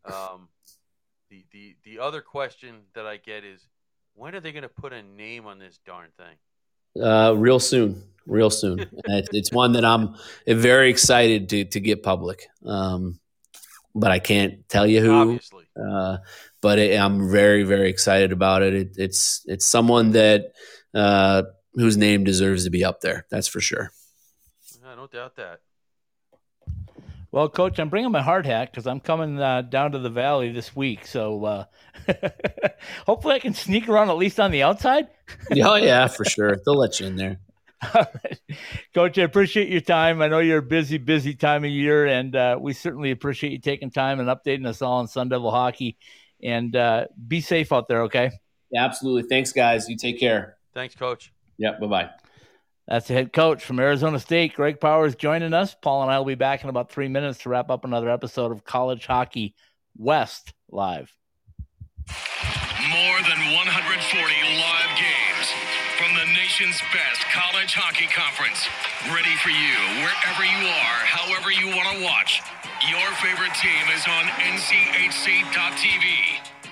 [0.06, 0.50] Um,
[1.30, 3.68] the the the other question that I get is
[4.14, 7.04] when are they going to put a name on this darn thing?
[7.04, 8.86] Uh, real soon, real soon.
[9.08, 10.16] It's, it's one that I'm
[10.48, 12.48] very excited to to get public.
[12.66, 13.20] Um,
[13.94, 15.14] but I can't tell you who.
[15.14, 16.18] Obviously, Uh,
[16.62, 18.74] but it, I'm very, very excited about it.
[18.74, 20.54] it it's it's someone that
[20.94, 21.44] uh,
[21.74, 23.26] whose name deserves to be up there.
[23.30, 23.92] That's for sure.
[25.14, 25.60] I doubt that.
[27.32, 30.52] Well, Coach, I'm bringing my hard hat because I'm coming uh, down to the valley
[30.52, 31.06] this week.
[31.06, 31.66] So uh,
[33.06, 35.10] hopefully I can sneak around at least on the outside.
[35.52, 36.56] oh yeah, for sure.
[36.66, 37.40] They'll let you in there.
[37.94, 38.40] All right.
[38.94, 40.22] Coach, I appreciate your time.
[40.22, 43.60] I know you're a busy, busy time of year, and uh, we certainly appreciate you
[43.60, 45.98] taking time and updating us all on Sun Devil hockey.
[46.42, 48.32] And uh, be safe out there, okay?
[48.72, 49.24] Yeah, absolutely.
[49.30, 49.90] Thanks, guys.
[49.90, 50.58] You take care.
[50.74, 51.34] Thanks, Coach.
[51.58, 51.78] Yeah.
[51.80, 52.10] Bye bye.
[52.88, 55.74] That's the head coach from Arizona State, Greg Powers, joining us.
[55.74, 58.52] Paul and I will be back in about three minutes to wrap up another episode
[58.52, 59.56] of College Hockey
[59.98, 61.12] West Live.
[62.08, 65.48] More than 140 live games
[65.98, 68.70] from the nation's best college hockey conference.
[69.10, 69.74] Ready for you
[70.06, 72.46] wherever you are, however you want to watch.
[72.86, 76.06] Your favorite team is on NCHC.tv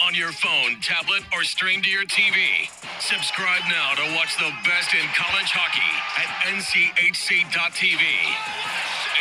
[0.05, 2.67] on your phone, tablet, or stream to your TV.
[2.99, 5.79] Subscribe now to watch the best in college hockey
[6.19, 8.03] at NCHC.tv.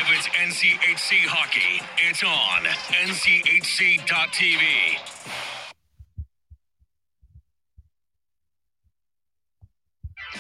[0.01, 2.65] If it's NCHC hockey, it's on
[3.07, 4.63] NCHC.tv.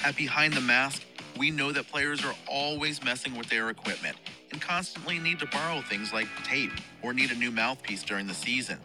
[0.04, 1.02] At Behind the Mask,
[1.38, 4.16] we know that players are always messing with their equipment
[4.50, 6.72] and constantly need to borrow things like tape
[7.02, 8.78] or need a new mouthpiece during the season.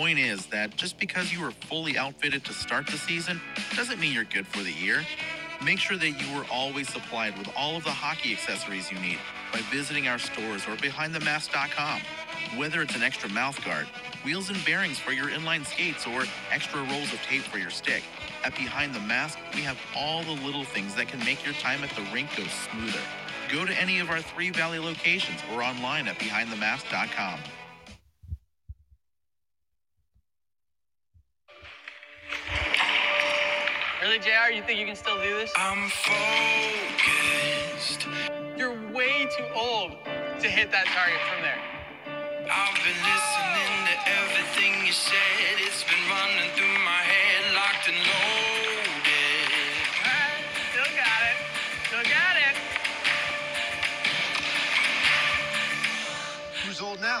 [0.00, 3.38] The point is that just because you are fully outfitted to start the season
[3.76, 5.04] doesn't mean you're good for the year.
[5.62, 9.18] Make sure that you are always supplied with all of the hockey accessories you need
[9.52, 12.00] by visiting our stores or behindthemask.com.
[12.58, 13.88] Whether it's an extra mouth guard,
[14.24, 18.02] wheels and bearings for your inline skates, or extra rolls of tape for your stick,
[18.42, 21.84] at Behind the Mask, we have all the little things that can make your time
[21.84, 23.04] at the rink go smoother.
[23.52, 27.38] Go to any of our three Valley locations or online at behindthemask.com.
[34.00, 34.50] Really, JR?
[34.50, 35.52] You think you can still do this?
[35.56, 37.26] I'm focused.
[38.56, 39.92] You're way too old
[40.40, 41.60] to hit that target from there.
[42.48, 45.60] I've been listening to everything you said.
[45.60, 49.84] It's been running through my head, locked and loaded.
[50.00, 51.36] Alright, still got it.
[51.84, 52.56] Still got it.
[56.64, 57.20] Who's old now?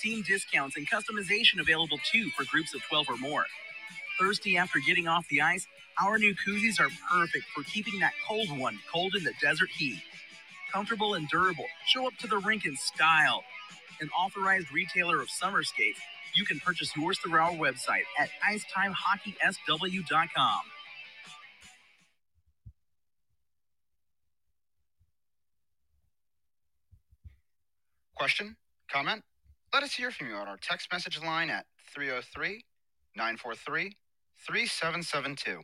[0.00, 3.44] Team discounts and customization available too for groups of 12 or more.
[4.20, 5.66] Thirsty after getting off the ice?
[6.00, 10.00] Our new koozies are perfect for keeping that cold one cold in the desert heat.
[10.72, 13.42] Comfortable and durable, show up to the rink in style.
[14.00, 16.00] An authorized retailer of summer skates,
[16.34, 20.60] you can purchase yours through our website at icetimehockeysw.com.
[28.16, 28.56] Question?
[28.90, 29.22] Comment?
[29.74, 32.64] Let us hear from you on our text message line at 303
[33.16, 33.96] 943
[34.38, 35.62] 3772.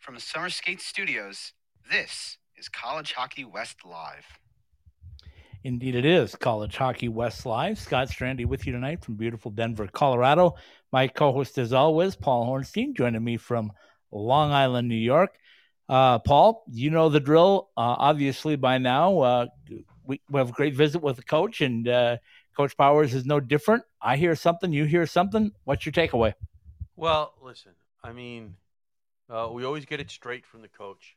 [0.00, 1.52] From the Summer Skate Studios,
[1.88, 4.26] this is College Hockey West Live.
[5.62, 7.78] Indeed, it is College Hockey West Live.
[7.78, 10.54] Scott Strandy with you tonight from beautiful Denver, Colorado.
[10.90, 13.70] My co host, as always, Paul Hornstein, joining me from
[14.10, 15.36] Long Island, New York.
[15.86, 17.68] Uh, Paul, you know the drill.
[17.76, 19.46] Uh, obviously, by now, uh,
[20.02, 22.16] we, we have a great visit with the coach, and uh,
[22.56, 23.84] Coach Powers is no different.
[24.00, 25.52] I hear something, you hear something.
[25.64, 26.32] What's your takeaway?
[26.96, 28.54] Well, listen, I mean,
[29.28, 31.16] uh, we always get it straight from the coach.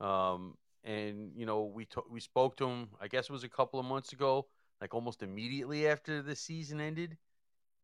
[0.00, 2.88] Um, and you know, we we spoke to him.
[3.00, 4.46] I guess it was a couple of months ago,
[4.80, 7.16] like almost immediately after the season ended.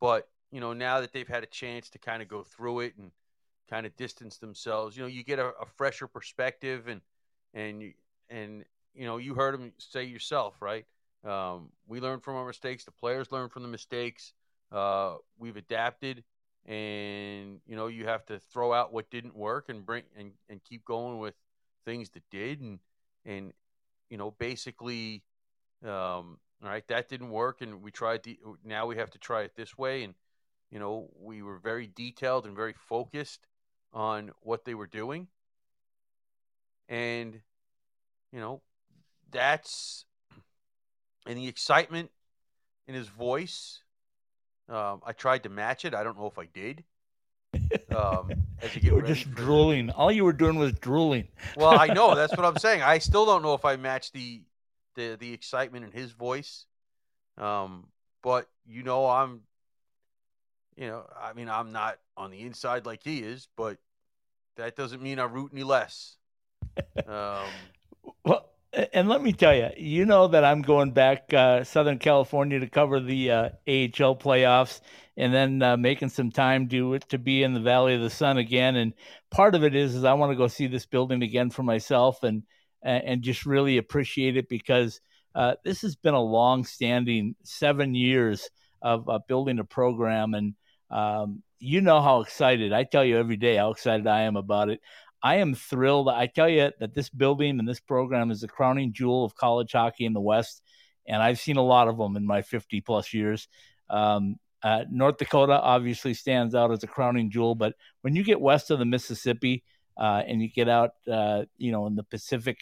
[0.01, 2.95] But you know, now that they've had a chance to kind of go through it
[2.99, 3.11] and
[3.69, 7.01] kind of distance themselves, you know, you get a, a fresher perspective, and
[7.55, 7.93] and you
[8.29, 10.85] and you know, you heard him say yourself, right?
[11.25, 12.85] Um, we learn from our mistakes.
[12.85, 14.33] The players learn from the mistakes.
[14.73, 16.25] Uh, we've adapted,
[16.67, 20.63] and you know, you have to throw out what didn't work and bring and, and
[20.65, 21.35] keep going with
[21.85, 22.79] things that did, and
[23.25, 23.53] and
[24.09, 25.23] you know, basically,
[25.85, 28.23] um, all right, that didn't work, and we tried.
[28.23, 30.15] The, now we have to try it this way, and
[30.71, 33.47] you know, we were very detailed and very focused
[33.93, 35.29] on what they were doing,
[36.89, 37.41] and
[38.33, 38.61] you know,
[39.31, 40.05] that's
[41.27, 42.11] and the excitement
[42.87, 43.83] in his voice.
[44.69, 45.95] Um, I tried to match it.
[45.95, 46.85] I don't know if I did.
[47.95, 48.31] Um,
[48.63, 49.91] as you get You were just drooling.
[49.91, 51.29] All you were doing was drooling.
[51.57, 52.83] well, I know that's what I'm saying.
[52.83, 54.43] I still don't know if I matched the
[54.97, 56.67] the the excitement in his voice.
[57.39, 57.87] Um,
[58.23, 59.41] but you know, I'm,
[60.77, 63.79] you know, I mean, I'm not on the inside like he is, but
[64.57, 66.17] that doesn't mean I root any less.
[67.07, 67.47] Um,
[68.25, 72.61] Well, and let me tell you, you know that I'm going back uh, Southern California
[72.61, 74.81] to cover the uh, AHL playoffs,
[75.17, 78.39] and then uh, making some time to to be in the Valley of the Sun
[78.39, 78.77] again.
[78.77, 78.93] And
[79.31, 82.23] part of it is is I want to go see this building again for myself,
[82.23, 82.45] and
[82.83, 85.01] and just really appreciate it because
[85.35, 88.49] uh, this has been a long standing seven years
[88.83, 90.55] of uh, building a program, and
[90.91, 94.71] um, you know how excited I tell you every day how excited I am about
[94.71, 94.81] it.
[95.23, 96.09] I am thrilled.
[96.09, 99.73] I tell you that this building and this program is the crowning jewel of college
[99.73, 100.63] hockey in the West,
[101.07, 103.49] and I've seen a lot of them in my 50 plus years.
[103.89, 108.41] Um, uh, North Dakota obviously stands out as a crowning jewel, but when you get
[108.41, 109.65] west of the Mississippi
[109.97, 112.59] uh, and you get out, uh, you know, in the Pacific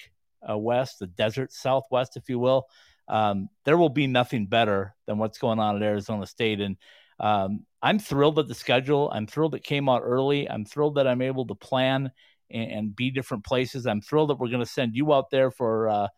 [0.49, 2.67] uh, West, the desert Southwest, if you will,
[3.09, 6.61] um, there will be nothing better than what's going on at Arizona State.
[6.61, 6.77] And
[7.19, 9.11] um, I'm thrilled at the schedule.
[9.13, 10.49] I'm thrilled it came out early.
[10.49, 12.13] I'm thrilled that I'm able to plan
[12.51, 13.87] and, and be different places.
[13.87, 16.09] I'm thrilled that we're going to send you out there for uh,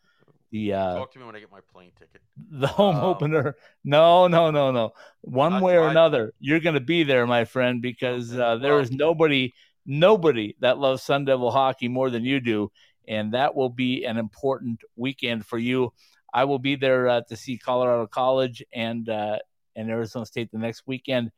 [0.51, 2.21] the uh, Talk to me when I get my plane ticket.
[2.51, 3.11] the home Wow.
[3.11, 3.57] opener.
[3.85, 4.93] No, no, no, no.
[5.23, 8.57] One I- way or I- another, you're going to be there, my friend, because uh,
[8.57, 9.53] there Well- is nobody,
[9.87, 12.71] nobody that loves Sun Devil hockey more than you do,
[13.09, 15.93] and that will be an important weekend for you.
[16.33, 19.39] I will be there uh, to see Colorado College and uh,
[19.75, 21.33] and Arizona State the next weekend.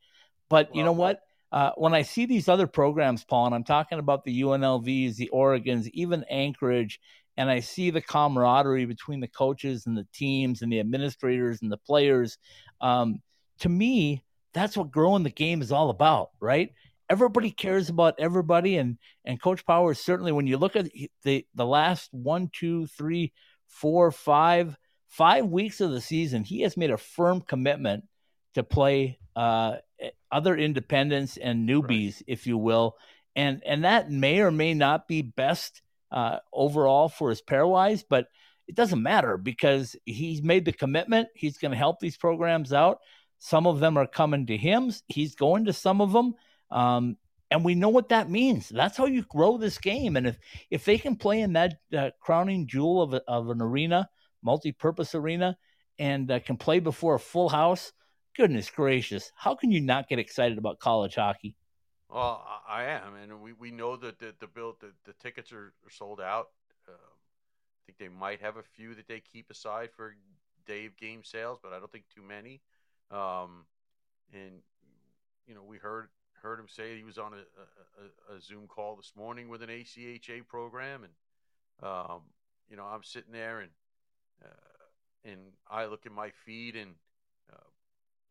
[0.49, 1.21] But you know Well- what?
[1.53, 5.29] Uh, when I see these other programs, Paul, and I'm talking about the UNLVs, the
[5.31, 6.99] Oregons, even Anchorage,
[7.37, 11.71] and I see the camaraderie between the coaches and the teams and the administrators and
[11.71, 12.39] the players.
[12.81, 13.21] Um,
[13.59, 14.23] to me,
[14.53, 16.73] that's what growing the game is all about, right?
[17.07, 20.31] Everybody cares about everybody, and and Coach Powers certainly.
[20.31, 20.89] When you look at
[21.23, 23.31] the the last one, two, three,
[23.67, 24.75] four, five,
[25.07, 28.05] five weeks of the season, he has made a firm commitment
[28.53, 29.77] to play uh,
[30.31, 32.95] other independents and newbies, if you will,
[33.35, 35.81] and and that may or may not be best
[36.11, 38.27] uh, overall for his pairwise, but
[38.67, 41.27] it doesn't matter because he's made the commitment.
[41.35, 42.99] He's going to help these programs out.
[43.39, 44.91] Some of them are coming to him.
[45.07, 46.35] He's going to some of them.
[46.71, 47.17] Um,
[47.51, 48.69] and we know what that means.
[48.69, 50.15] That's how you grow this game.
[50.15, 50.37] And if
[50.71, 54.09] if they can play in that uh, crowning jewel of, a, of an arena,
[54.41, 55.57] multi-purpose arena,
[55.99, 57.91] and uh, can play before a full house,
[58.35, 61.55] goodness gracious, how can you not get excited about college hockey?
[62.09, 65.73] Well, I am, and we, we know that the the bill the, the tickets are,
[65.85, 66.49] are sold out.
[66.87, 70.15] Um, I think they might have a few that they keep aside for
[70.65, 72.61] day of game sales, but I don't think too many.
[73.09, 73.65] Um,
[74.33, 74.61] and
[75.47, 76.09] you know, we heard
[76.41, 79.69] heard him say he was on a, a, a- Zoom call this morning with an
[79.69, 81.13] ACHA program, and
[81.81, 82.21] um,
[82.69, 83.71] you know, I'm sitting there and
[84.43, 86.91] uh, and I look at my feed, and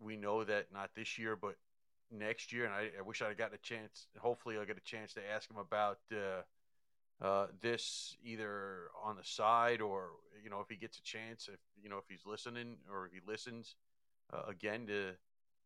[0.03, 1.57] we know that not this year, but
[2.11, 4.09] next year, and I, I wish I'd gotten a chance.
[4.19, 6.43] Hopefully, I'll get a chance to ask him about uh,
[7.25, 10.11] uh, this either on the side or
[10.43, 13.13] you know if he gets a chance, if you know if he's listening or if
[13.13, 13.77] he listens
[14.33, 15.13] uh, again to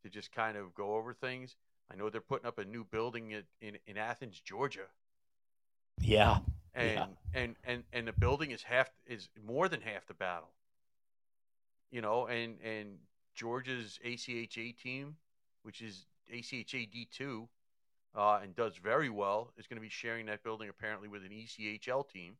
[0.02, 1.56] to just kind of go over things.
[1.90, 4.88] I know they're putting up a new building at, in in Athens, Georgia,
[6.00, 6.38] Yeah.
[6.74, 7.06] and Yeah.
[7.34, 10.50] and and and the building is half is more than half the battle.
[11.90, 12.98] You know, and and
[13.36, 15.16] Georgia's ACHA team,
[15.62, 17.48] which is ACHA D two,
[18.14, 21.30] uh, and does very well, is going to be sharing that building apparently with an
[21.30, 22.38] ECHL team.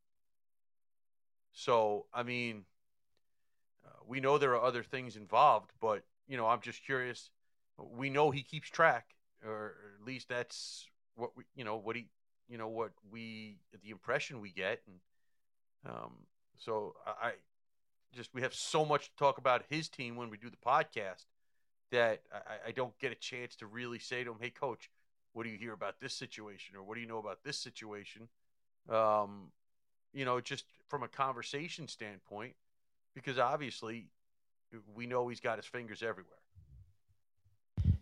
[1.52, 2.64] So I mean,
[3.84, 7.30] uh, we know there are other things involved, but you know, I'm just curious.
[7.78, 9.14] We know he keeps track,
[9.46, 12.06] or at least that's what we, you know, what he,
[12.48, 16.12] you know, what we, the impression we get, and um,
[16.58, 17.32] so I
[18.16, 21.26] just we have so much to talk about his team when we do the podcast
[21.92, 24.90] that I, I don't get a chance to really say to him, "Hey, coach,
[25.32, 28.28] what do you hear about this situation?" or "What do you know about this situation?"
[28.88, 29.52] Um,
[30.12, 32.54] you know, just from a conversation standpoint,
[33.14, 34.08] because obviously
[34.94, 36.38] we know he's got his fingers everywhere.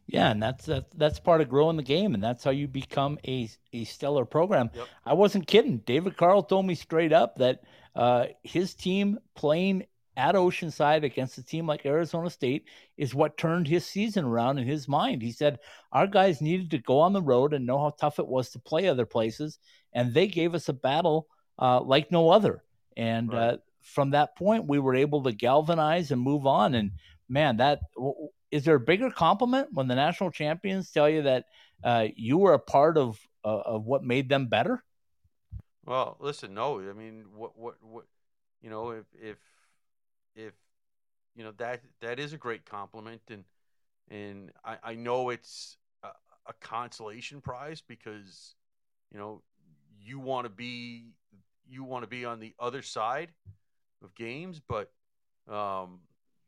[0.07, 3.19] Yeah, and that's that's that's part of growing the game, and that's how you become
[3.27, 4.71] a a stellar program.
[4.75, 4.87] Yep.
[5.05, 5.79] I wasn't kidding.
[5.79, 7.65] David Carle told me straight up that
[7.97, 9.87] uh, his team playing
[10.17, 14.67] at Oceanside against a team like Arizona State is what turned his season around in
[14.67, 15.23] his mind.
[15.23, 15.59] He said
[15.93, 18.59] our guys needed to go on the road and know how tough it was to
[18.59, 19.59] play other places,
[19.93, 22.62] and they gave us a battle uh, like no other.
[22.97, 23.55] And Right.
[23.55, 26.75] uh, from that point, we were able to galvanize and move on.
[26.75, 26.93] And
[27.29, 27.81] man, that
[28.51, 31.47] is there a bigger compliment when the national champions tell you that
[31.83, 34.83] uh, you were a part of uh, of what made them better?
[35.85, 38.05] Well, listen, no, I mean, what, what, what,
[38.62, 39.37] you know, if, if,
[40.35, 40.53] if,
[41.35, 43.22] you know, that, that is a great compliment.
[43.30, 43.45] And,
[44.11, 46.09] and I, I know it's a,
[46.47, 48.55] a consolation prize because,
[49.12, 49.43] you know,
[50.01, 51.12] you want to be,
[51.68, 53.30] you want to be on the other side
[54.03, 54.91] of games, but,
[55.51, 56.01] um,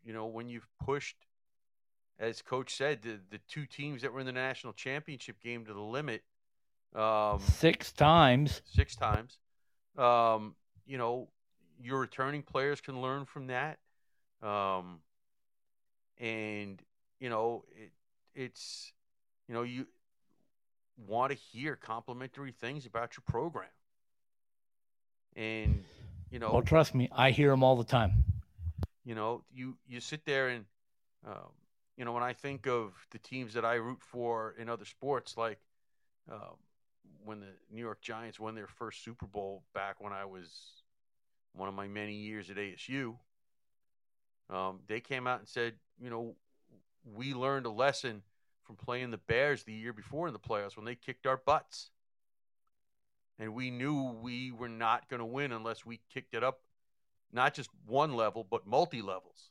[0.04, 1.16] you know, when you've pushed,
[2.18, 5.72] as coach said, the, the two teams that were in the national championship game to
[5.72, 6.22] the limit,
[6.94, 8.62] um, Six times.
[8.64, 9.38] six times.
[9.98, 10.54] Um,
[10.86, 11.28] you know,
[11.82, 13.78] your returning players can learn from that.
[14.42, 15.00] Um,
[16.18, 16.80] and
[17.20, 17.92] you know, it,
[18.34, 18.92] it's
[19.48, 19.86] you know, you
[21.06, 23.68] want to hear complimentary things about your program.
[25.34, 25.84] and
[26.30, 28.24] you know, well, trust me, I hear them all the time.
[29.04, 30.64] You know, you you sit there and
[31.26, 31.52] um,
[31.96, 35.36] you know when I think of the teams that I root for in other sports,
[35.36, 35.58] like
[36.30, 36.56] um,
[37.24, 40.48] when the New York Giants won their first Super Bowl back when I was
[41.56, 43.16] one of my many years at ASU.
[44.48, 46.34] Um, they came out and said, you know,
[47.14, 48.22] we learned a lesson
[48.62, 51.90] from playing the Bears the year before in the playoffs when they kicked our butts.
[53.38, 56.60] And we knew we were not going to win unless we kicked it up,
[57.32, 59.50] not just one level, but multi levels.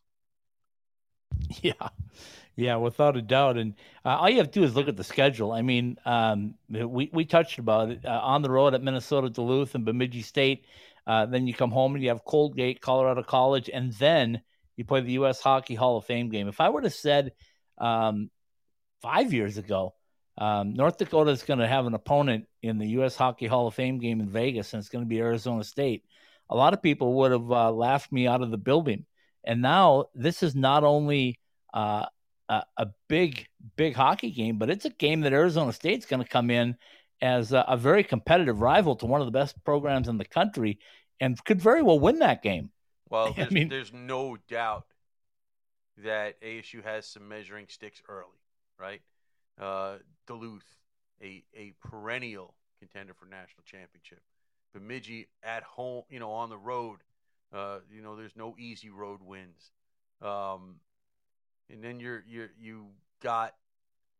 [1.61, 1.89] Yeah,
[2.55, 3.57] yeah, without a doubt.
[3.57, 5.51] And uh, all you have to do is look at the schedule.
[5.51, 9.75] I mean, um, we we touched about it uh, on the road at Minnesota Duluth
[9.75, 10.65] and Bemidji State.
[11.07, 14.41] Uh, then you come home and you have Colgate, Colorado College, and then
[14.75, 15.39] you play the U.S.
[15.39, 16.47] Hockey Hall of Fame game.
[16.47, 17.33] If I would have said
[17.77, 18.29] um,
[19.01, 19.93] five years ago,
[20.37, 23.15] um, North Dakota is going to have an opponent in the U.S.
[23.15, 26.03] Hockey Hall of Fame game in Vegas, and it's going to be Arizona State.
[26.49, 29.05] A lot of people would have uh, laughed me out of the building.
[29.43, 31.39] And now this is not only
[31.73, 32.05] uh,
[32.49, 36.27] a, a, big, big hockey game, but it's a game that Arizona State's going to
[36.29, 36.75] come in
[37.21, 40.79] as a, a, very competitive rival to one of the best programs in the country
[41.19, 42.71] and could very well win that game.
[43.09, 44.85] Well, there's, I mean, there's no doubt
[46.03, 48.41] that ASU has some measuring sticks early,
[48.79, 49.01] right?
[49.59, 49.97] Uh,
[50.27, 50.65] Duluth,
[51.21, 54.21] a, a perennial contender for national championship.
[54.73, 56.97] Bemidji at home, you know, on the road.
[57.53, 59.71] Uh, you know, there's no easy road wins.
[60.21, 60.75] Um,
[61.69, 62.87] and then you're you you
[63.21, 63.55] got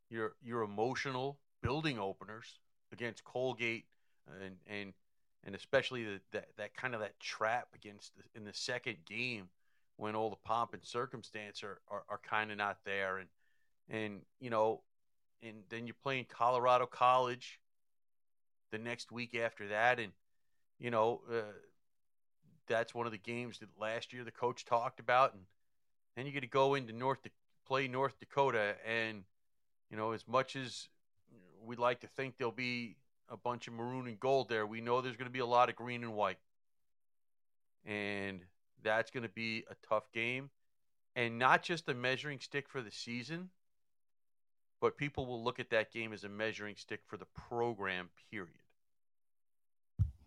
[0.10, 2.60] your your emotional building openers
[2.92, 3.86] against Colgate
[4.42, 4.94] and and
[5.44, 9.50] and especially the, that that kind of that trap against the, in the second game
[9.98, 13.18] when all the pomp and circumstance are are, are kind of not there.
[13.18, 13.30] And
[13.90, 14.82] and you know
[15.44, 17.60] and then you're playing Colorado College
[18.72, 20.00] the next week after that.
[20.00, 20.12] And
[20.80, 21.54] you know uh,
[22.68, 25.34] that's one of the games that last year the coach talked about.
[25.34, 25.44] And
[26.16, 27.30] then you get to go into North to
[27.68, 28.76] play North Dakota.
[28.86, 29.24] And
[29.92, 30.90] you know as much as
[31.66, 32.95] we'd like to think there'll be
[33.30, 34.66] a bunch of maroon and gold there.
[34.66, 36.38] We know there's going to be a lot of green and white.
[37.86, 38.41] And
[38.84, 40.49] that's going to be a tough game.
[41.16, 43.49] And not just a measuring stick for the season,
[44.82, 48.49] but people will look at that game as a measuring stick for the program, period.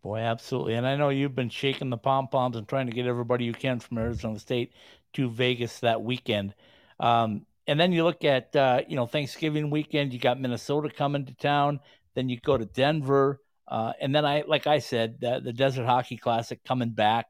[0.03, 0.74] Boy, absolutely.
[0.74, 3.53] And I know you've been shaking the pom poms and trying to get everybody you
[3.53, 4.72] can from Arizona State
[5.14, 6.55] to Vegas that weekend.
[7.01, 11.27] Um, and then you look at, uh, you know, Thanksgiving weekend, you got Minnesota coming
[11.27, 11.81] to town.
[12.14, 15.85] Then you go to Denver, uh, and then I, like I said, the, the, Desert
[15.85, 17.27] Hockey Classic coming back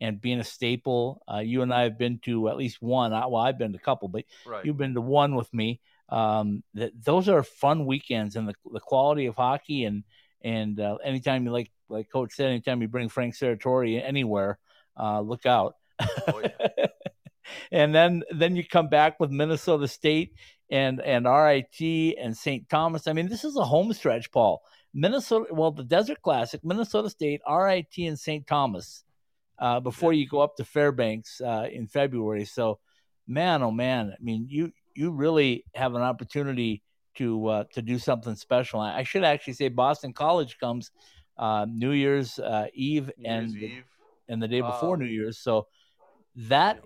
[0.00, 1.22] and being a staple.
[1.26, 3.10] Uh, you and I have been to at least one.
[3.10, 4.64] Well, I've been to a couple, but right.
[4.64, 5.80] you've been to one with me.
[6.10, 10.04] Um, that those are fun weekends, and the the quality of hockey, and
[10.42, 14.58] and uh, anytime you like like Coach said, anytime you bring Frank Serratore anywhere,
[14.96, 15.74] uh, look out.
[16.28, 16.84] Oh, yeah.
[17.72, 20.34] and then then you come back with Minnesota State
[20.70, 22.68] and and RIT and St.
[22.68, 23.06] Thomas.
[23.06, 24.62] I mean, this is a home stretch, Paul.
[24.94, 28.46] Minnesota, well, the Desert Classic, Minnesota State, RIT, and St.
[28.46, 29.04] Thomas
[29.58, 32.44] uh, before you go up to Fairbanks uh, in February.
[32.44, 32.78] So,
[33.26, 36.82] man, oh man, I mean, you you really have an opportunity
[37.16, 38.80] to uh, to do something special.
[38.80, 40.90] I should actually say Boston College comes
[41.36, 43.84] uh, New Year's uh, Eve New and Year's Eve.
[44.28, 45.38] and the day before New Year's.
[45.38, 45.66] So
[46.36, 46.80] that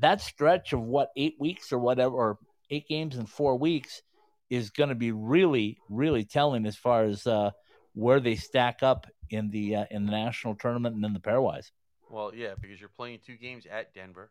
[0.00, 2.38] that stretch of what eight weeks or whatever, or
[2.70, 4.02] eight games in four weeks,
[4.50, 7.50] is going to be really, really telling as far as uh,
[7.94, 11.70] where they stack up in the uh, in the national tournament and in the pairwise.
[12.10, 14.30] Well, yeah, because you're playing two games at Denver,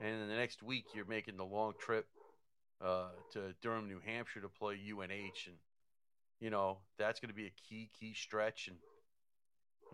[0.00, 2.06] and then the next week you're making the long trip
[2.82, 5.56] uh, to Durham, New Hampshire, to play UNH, and
[6.40, 8.68] you know that's going to be a key key stretch.
[8.68, 8.76] And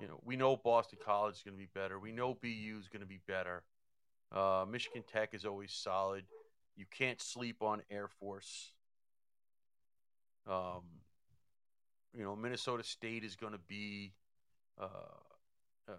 [0.01, 1.99] you know we know Boston College is going to be better.
[1.99, 3.65] We know BU is going to be better.
[4.31, 6.25] Uh, Michigan Tech is always solid.
[6.77, 8.73] You can't sleep on Air Force.
[10.47, 10.83] Um,
[12.17, 14.13] you know, Minnesota State is going to be
[14.81, 14.87] uh,
[15.89, 15.93] uh,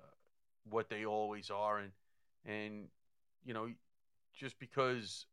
[0.70, 1.92] what they always are, and
[2.46, 2.88] and
[3.46, 3.70] you know,
[4.34, 5.26] just because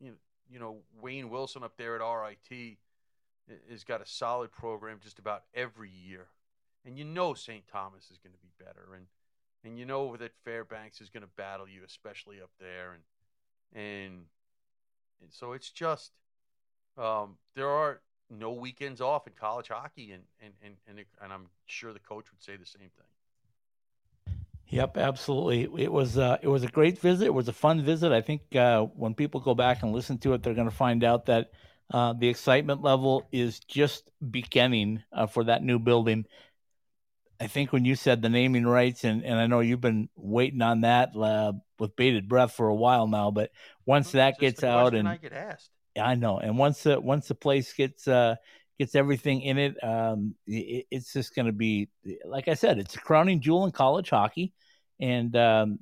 [0.00, 0.16] you know,
[0.50, 2.78] you know Wayne Wilson up there at RIT
[3.70, 6.26] has got a solid program just about every year,
[6.84, 7.66] and you know St.
[7.68, 9.06] Thomas is going to be better, and
[9.64, 14.24] and you know that Fairbanks is going to battle you, especially up there, and and
[15.20, 16.12] and so it's just
[16.98, 18.00] um, there are
[18.30, 22.00] no weekends off in college hockey, and and and and, it, and I'm sure the
[22.00, 24.36] coach would say the same thing.
[24.68, 25.84] Yep, absolutely.
[25.84, 27.26] It was uh, it was a great visit.
[27.26, 28.10] It was a fun visit.
[28.10, 31.04] I think uh, when people go back and listen to it, they're going to find
[31.04, 31.50] out that
[31.92, 36.24] uh, the excitement level is just beginning uh, for that new building
[37.42, 40.62] I think when you said the naming rights, and, and I know you've been waiting
[40.62, 43.50] on that uh, with bated breath for a while now, but
[43.84, 45.70] once that gets out, and I get asked.
[46.00, 48.36] I know, and once the once the place gets uh,
[48.78, 51.88] gets everything in it, um, it it's just going to be
[52.24, 54.52] like I said, it's a crowning jewel in college hockey,
[55.00, 55.80] and um,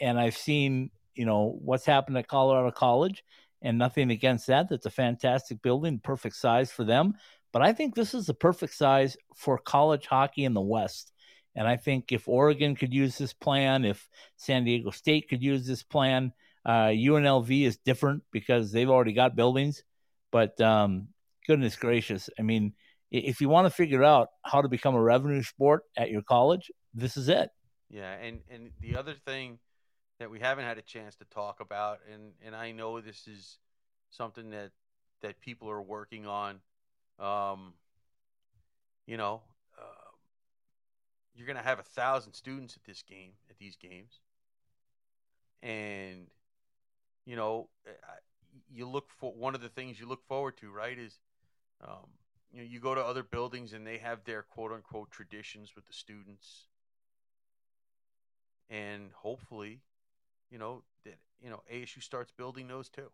[0.00, 3.22] and I've seen you know what's happened at Colorado College,
[3.62, 4.68] and nothing against that.
[4.68, 7.14] That's a fantastic building, perfect size for them.
[7.52, 11.12] But I think this is the perfect size for college hockey in the West.
[11.54, 15.66] And I think if Oregon could use this plan, if San Diego State could use
[15.66, 16.32] this plan,
[16.66, 19.82] uh, UNLV is different because they've already got buildings.
[20.30, 21.08] But um,
[21.46, 22.74] goodness gracious, I mean,
[23.10, 26.70] if you want to figure out how to become a revenue sport at your college,
[26.92, 27.50] this is it.
[27.88, 29.58] Yeah, and and the other thing
[30.18, 33.58] that we haven't had a chance to talk about, and and I know this is
[34.10, 34.72] something that
[35.22, 36.60] that people are working on.
[37.18, 37.74] Um,
[39.06, 39.42] you know,
[39.78, 40.10] uh,
[41.34, 44.20] you're gonna have a thousand students at this game at these games,
[45.62, 46.26] and
[47.24, 47.92] you know, uh,
[48.72, 50.98] you look for one of the things you look forward to, right?
[50.98, 51.18] Is
[51.82, 52.08] um,
[52.52, 55.86] you know, you go to other buildings and they have their quote unquote traditions with
[55.86, 56.66] the students
[58.70, 59.80] and hopefully,
[60.50, 63.10] you know that you know ASU starts building those too.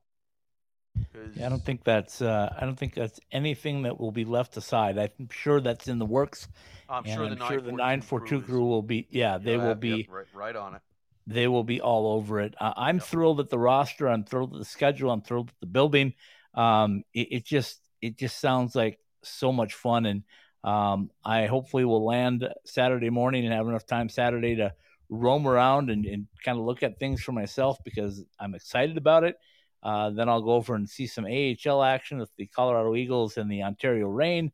[1.35, 4.57] Yeah, I don't think that's uh, I don't think that's anything that will be left
[4.57, 4.99] aside.
[4.99, 6.49] I'm sure that's in the works.
[6.89, 9.65] I'm sure I'm the sure the 942 942 crew crew will be yeah, they Yeah,
[9.65, 10.83] will yep, be right, right on it.
[11.27, 12.55] they will be all over it.
[12.61, 13.09] Uh, I'm Yep.
[13.09, 14.09] thrilled at the roster.
[14.09, 15.11] I'm thrilled at the schedule.
[15.11, 16.15] I'm thrilled at the building.
[16.55, 20.23] Um, it, it just it just sounds like so much fun, and
[20.65, 24.73] um, I hopefully will land Saturday morning and have enough time Saturday to
[25.09, 29.25] roam around and, and kind of look at things for myself because I'm excited about
[29.25, 29.37] it.
[29.83, 33.51] Uh, then I'll go over and see some AHL action with the Colorado Eagles and
[33.51, 34.53] the Ontario Reign,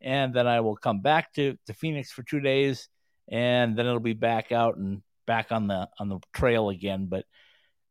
[0.00, 2.88] and then I will come back to to Phoenix for two days,
[3.28, 7.06] and then it'll be back out and back on the on the trail again.
[7.06, 7.26] But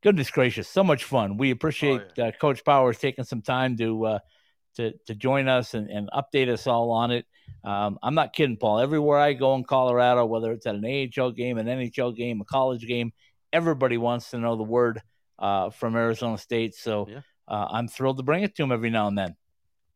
[0.01, 1.37] goodness gracious, so much fun.
[1.37, 4.19] We appreciate uh, Coach Powers taking some time to uh,
[4.77, 7.25] to to join us and, and update us all on it.
[7.63, 8.79] Um, I'm not kidding, Paul.
[8.79, 12.45] Everywhere I go in Colorado, whether it's at an AHL game, an NHL game, a
[12.45, 13.11] college game,
[13.51, 15.01] everybody wants to know the word
[15.39, 16.75] uh, from Arizona State.
[16.75, 17.21] So Yeah.
[17.47, 19.35] uh, I'm thrilled to bring it to them every now and then.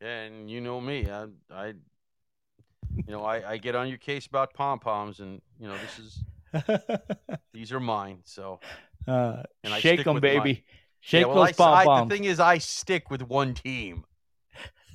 [0.02, 4.26] Yeah, And you know me, I, I you know, I, I get on your case
[4.26, 6.24] about pom poms, and you know, this is
[7.54, 8.20] these are mine.
[8.24, 8.60] So
[9.08, 10.22] uh, And I shake them, mine.
[10.22, 10.66] baby.
[11.02, 12.10] Shake yeah, well, those pom poms.
[12.10, 14.06] the thing is, I stick with one team.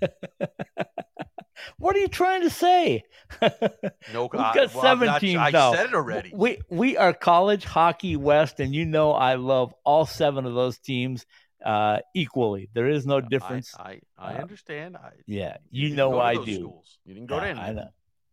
[1.79, 3.05] What are you trying to say?
[3.41, 3.49] No,
[4.23, 6.31] We've got well, I'm seven not- teams I said it already.
[6.35, 10.79] We we are college hockey west, and you know I love all seven of those
[10.79, 11.27] teams
[11.65, 12.69] uh, equally.
[12.73, 13.75] There is no difference.
[13.79, 14.97] I, I, I Uh, understand.
[14.97, 16.55] I, yeah, you you know I do.
[16.61, 16.99] Schools.
[17.05, 17.59] You didn't go to any.
[17.61, 17.89] I know.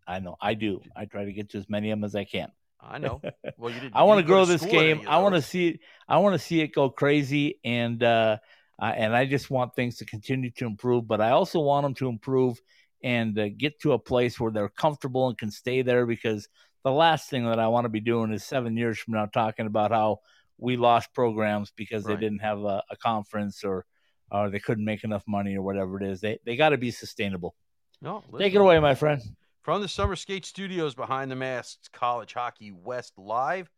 [0.07, 0.35] I know.
[0.39, 0.81] I do.
[0.95, 2.51] I try to get to as many of them as I can.
[2.79, 3.21] I know.
[3.57, 3.95] Well, you didn't.
[3.95, 5.01] I want to grow this game.
[5.07, 5.79] I want to see it.
[6.07, 8.37] I want to see it go crazy, and uh,
[8.79, 11.07] uh, and I just want things to continue to improve.
[11.07, 12.61] But I also want them to improve
[13.03, 16.05] and uh, get to a place where they're comfortable and can stay there.
[16.05, 16.47] Because
[16.83, 19.67] the last thing that I want to be doing is seven years from now talking
[19.67, 20.19] about how
[20.57, 23.85] we lost programs because they didn't have a, a conference or
[24.31, 26.21] or they couldn't make enough money or whatever it is.
[26.21, 27.55] They they got to be sustainable.
[28.01, 29.21] No, Take it away, my friend.
[29.61, 33.69] From the Summer Skate Studios behind the masks, College Hockey West Live,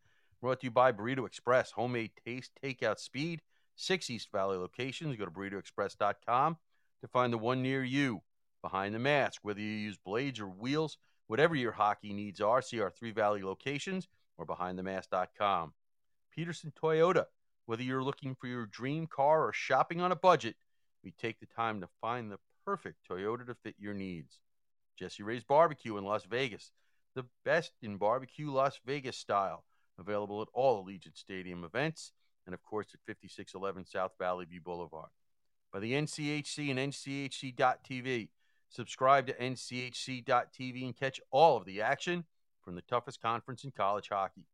[0.41, 3.41] brought to you by Burrito Express, homemade taste, takeout speed,
[3.75, 5.15] six East Valley locations.
[5.15, 6.57] Go to burritoexpress.com
[7.01, 8.21] to find the one near you.
[8.69, 12.81] Behind the mask, whether you use blades or wheels, whatever your hockey needs are, see
[12.81, 15.73] our three Valley locations or behindthemask.com.
[16.35, 17.27] Peterson Toyota,
[17.65, 20.57] whether you're looking for your dream car or shopping on a budget,
[21.01, 24.39] we take the time to find the perfect Toyota to fit your needs.
[24.97, 26.73] Jesse Ray's Barbecue in Las Vegas,
[27.15, 29.63] the best in barbecue Las Vegas style,
[29.97, 32.11] available at all Allegiant Stadium events,
[32.45, 35.07] and of course at 5611 South Valley View Boulevard.
[35.71, 38.27] By the NCHC and NCHC.TV.
[38.69, 42.25] Subscribe to NCHC.TV and catch all of the action
[42.61, 44.45] from the toughest conference in college hockey.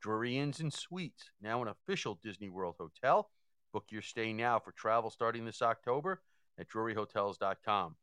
[0.00, 3.30] Drury Inns and Suites, now an official Disney World hotel.
[3.72, 6.22] Book your stay now for travel starting this October
[6.58, 7.96] at druryhotels.com.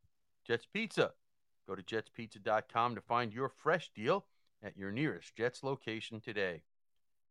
[0.45, 1.11] Jets Pizza.
[1.67, 4.25] Go to jetspizza.com to find your fresh deal
[4.63, 6.63] at your nearest Jets location today.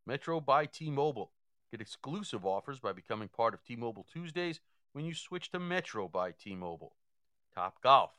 [0.06, 1.32] Metro by T Mobile.
[1.70, 4.60] Get exclusive offers by becoming part of T Mobile Tuesdays
[4.92, 6.94] when you switch to Metro by T Mobile.
[7.56, 8.10] Top Golf.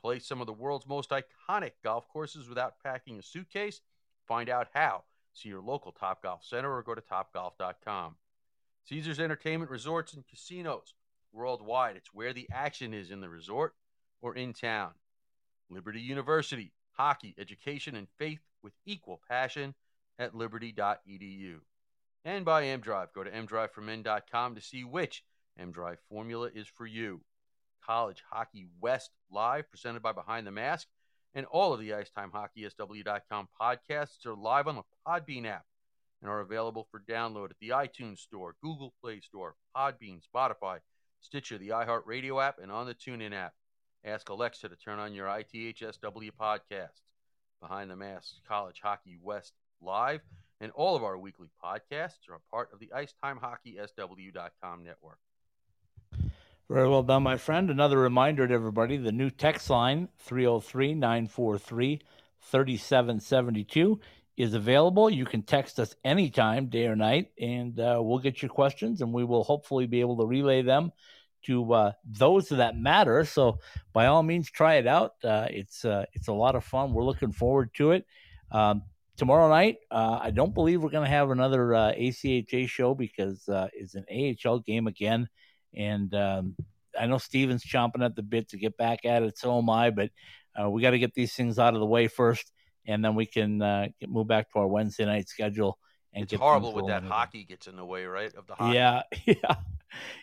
[0.00, 3.80] Play some of the world's most iconic golf courses without packing a suitcase.
[4.28, 5.04] Find out how.
[5.32, 8.16] See your local Top Golf Center or go to topgolf.com.
[8.88, 10.94] Caesars Entertainment Resorts and Casinos.
[11.32, 13.74] Worldwide, it's where the action is in the resort
[14.20, 14.90] or in town.
[15.70, 16.72] Liberty University.
[16.94, 19.74] hockey, education, and faith with equal passion
[20.18, 21.60] at liberty.edu.
[22.24, 23.12] And by mDrive.
[23.14, 25.24] Go to mdriveformen.com to see which
[25.58, 27.22] mDrive formula is for you.
[27.86, 30.86] College Hockey West Live, presented by Behind the Mask,
[31.34, 35.64] and all of the IcetimeHockeySW.com podcasts are live on the Podbean app
[36.20, 40.78] and are available for download at the iTunes Store, Google Play Store, Podbean, Spotify,
[41.20, 43.54] Stitcher, the iHeartRadio app, and on the TuneIn app.
[44.04, 47.00] Ask Alexa to turn on your ITHSW podcast.
[47.60, 50.20] Behind the Mask College Hockey West Live,
[50.60, 55.18] and all of our weekly podcasts are a part of the IcetimeHockeySW.com network.
[56.70, 57.70] Very well done, my friend.
[57.70, 62.00] Another reminder to everybody the new text line 303 943
[62.40, 64.00] 3772
[64.36, 65.10] is available.
[65.10, 69.12] You can text us anytime, day or night, and uh, we'll get your questions and
[69.12, 70.92] we will hopefully be able to relay them
[71.46, 73.24] to uh, those that matter.
[73.24, 73.58] So,
[73.92, 75.14] by all means, try it out.
[75.22, 76.94] Uh, it's uh, it's a lot of fun.
[76.94, 78.06] We're looking forward to it.
[78.50, 78.82] Um,
[79.16, 83.48] tomorrow night, uh, I don't believe we're going to have another uh, ACHA show because
[83.74, 85.28] it's an AHL game again.
[85.74, 86.56] And um,
[86.98, 89.38] I know Steven's chomping at the bit to get back at it.
[89.38, 89.90] So am I.
[89.90, 90.10] But
[90.60, 92.52] uh, we got to get these things out of the way first,
[92.86, 95.78] and then we can uh, get, move back to our Wednesday night schedule.
[96.14, 98.32] And it's horrible when that hockey gets in the way, right?
[98.34, 98.74] Of the hockey.
[98.74, 99.54] Yeah, yeah,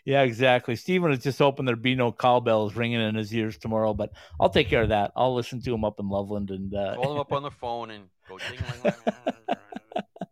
[0.06, 0.76] yeah, exactly.
[0.76, 4.52] Steven is just hoping there'd be no cowbells ringing in his ears tomorrow, but I'll
[4.52, 5.12] take care of that.
[5.16, 6.96] I'll listen to him up in Loveland and uh...
[6.96, 8.60] call him up on the phone and go ding,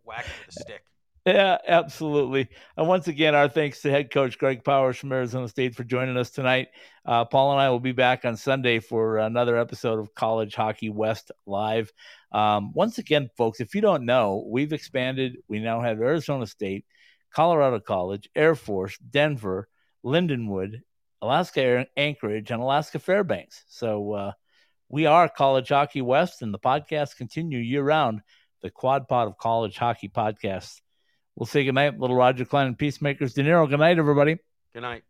[0.06, 0.84] whack with a stick.
[1.28, 2.48] Yeah, absolutely.
[2.78, 6.16] And once again, our thanks to head coach Greg Powers from Arizona State for joining
[6.16, 6.70] us tonight.
[7.06, 10.88] Uh, Paul and I will be back on Sunday for another episode of College Hockey
[10.88, 11.92] West Live.
[12.32, 15.36] Um, once again, folks, if you don't know, we've expanded.
[15.50, 16.86] We now have Arizona State,
[17.34, 19.68] Colorado College, Air Force, Denver,
[20.06, 20.80] Lindenwood,
[21.22, 23.66] Alaska Anchorage, and Alaska Fairbanks.
[23.68, 24.32] So uh,
[24.88, 28.22] we are College Hockey West, and the podcasts continue year round.
[28.62, 30.80] The Quad Pod of College Hockey Podcasts.
[31.38, 33.36] We'll say goodnight, little Roger Klein and Peacemakers.
[33.36, 34.40] De Niro, good night, everybody.
[34.74, 35.04] Good night.